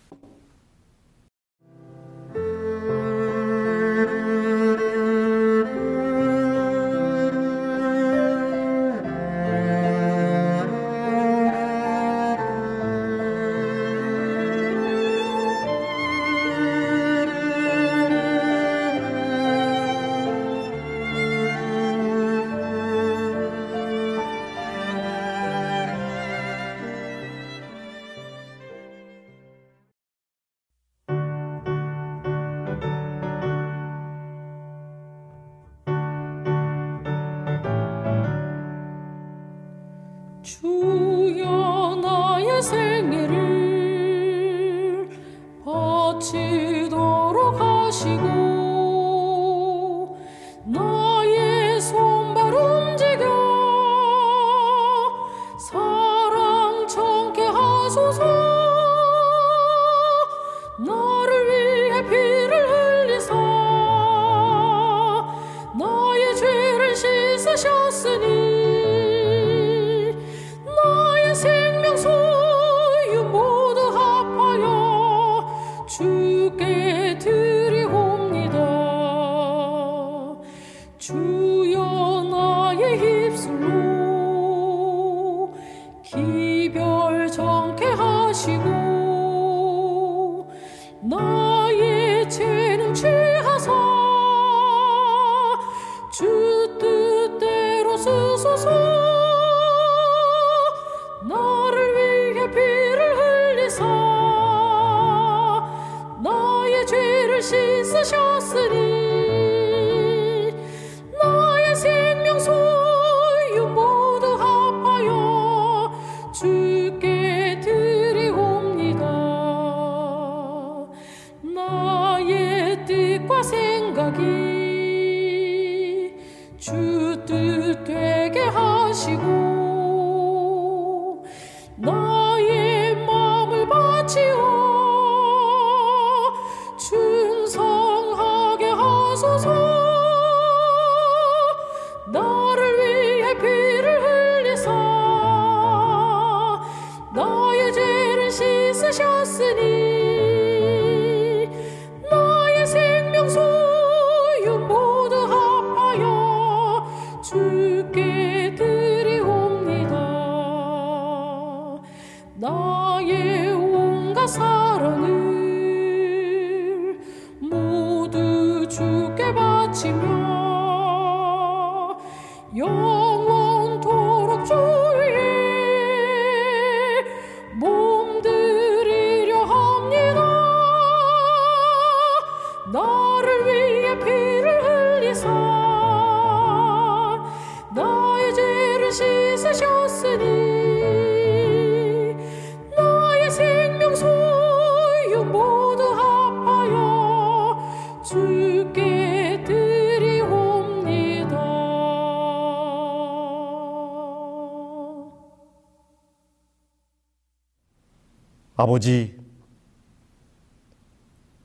아버지, 208.61 209.17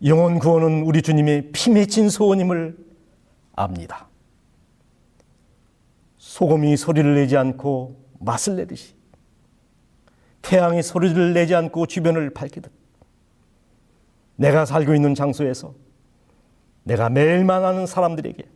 영혼 0.05 0.39
구원은 0.39 0.83
우리 0.83 1.01
주님의 1.01 1.51
피 1.51 1.71
맺힌 1.71 2.11
소원임을 2.11 2.77
압니다. 3.55 4.07
소금이 6.19 6.77
소리를 6.77 7.15
내지 7.15 7.39
않고 7.39 7.97
맛을 8.21 8.57
내듯이 8.57 8.95
태양이 10.43 10.83
소리를 10.83 11.33
내지 11.33 11.55
않고 11.55 11.87
주변을 11.87 12.35
밝히듯 12.35 12.71
내가 14.37 14.67
살고 14.67 14.95
있는 14.95 15.15
장소에서 15.15 15.73
내가 16.83 17.09
매일 17.09 17.47
만나는 17.47 17.87
사람들에게 17.87 18.47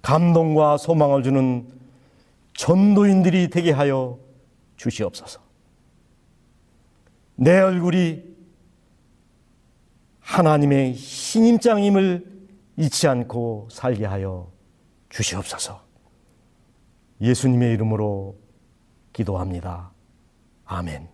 감동과 0.00 0.78
소망을 0.78 1.22
주는 1.22 1.68
전도인들이 2.54 3.50
되게 3.50 3.70
하여 3.70 4.18
주시옵소서. 4.78 5.43
내 7.36 7.58
얼굴이 7.60 8.34
하나님의 10.20 10.94
신임장임을 10.94 12.32
잊지 12.76 13.08
않고 13.08 13.68
살게 13.70 14.04
하여 14.04 14.50
주시옵소서. 15.10 15.82
예수님의 17.20 17.72
이름으로 17.74 18.36
기도합니다. 19.12 19.92
아멘. 20.64 21.13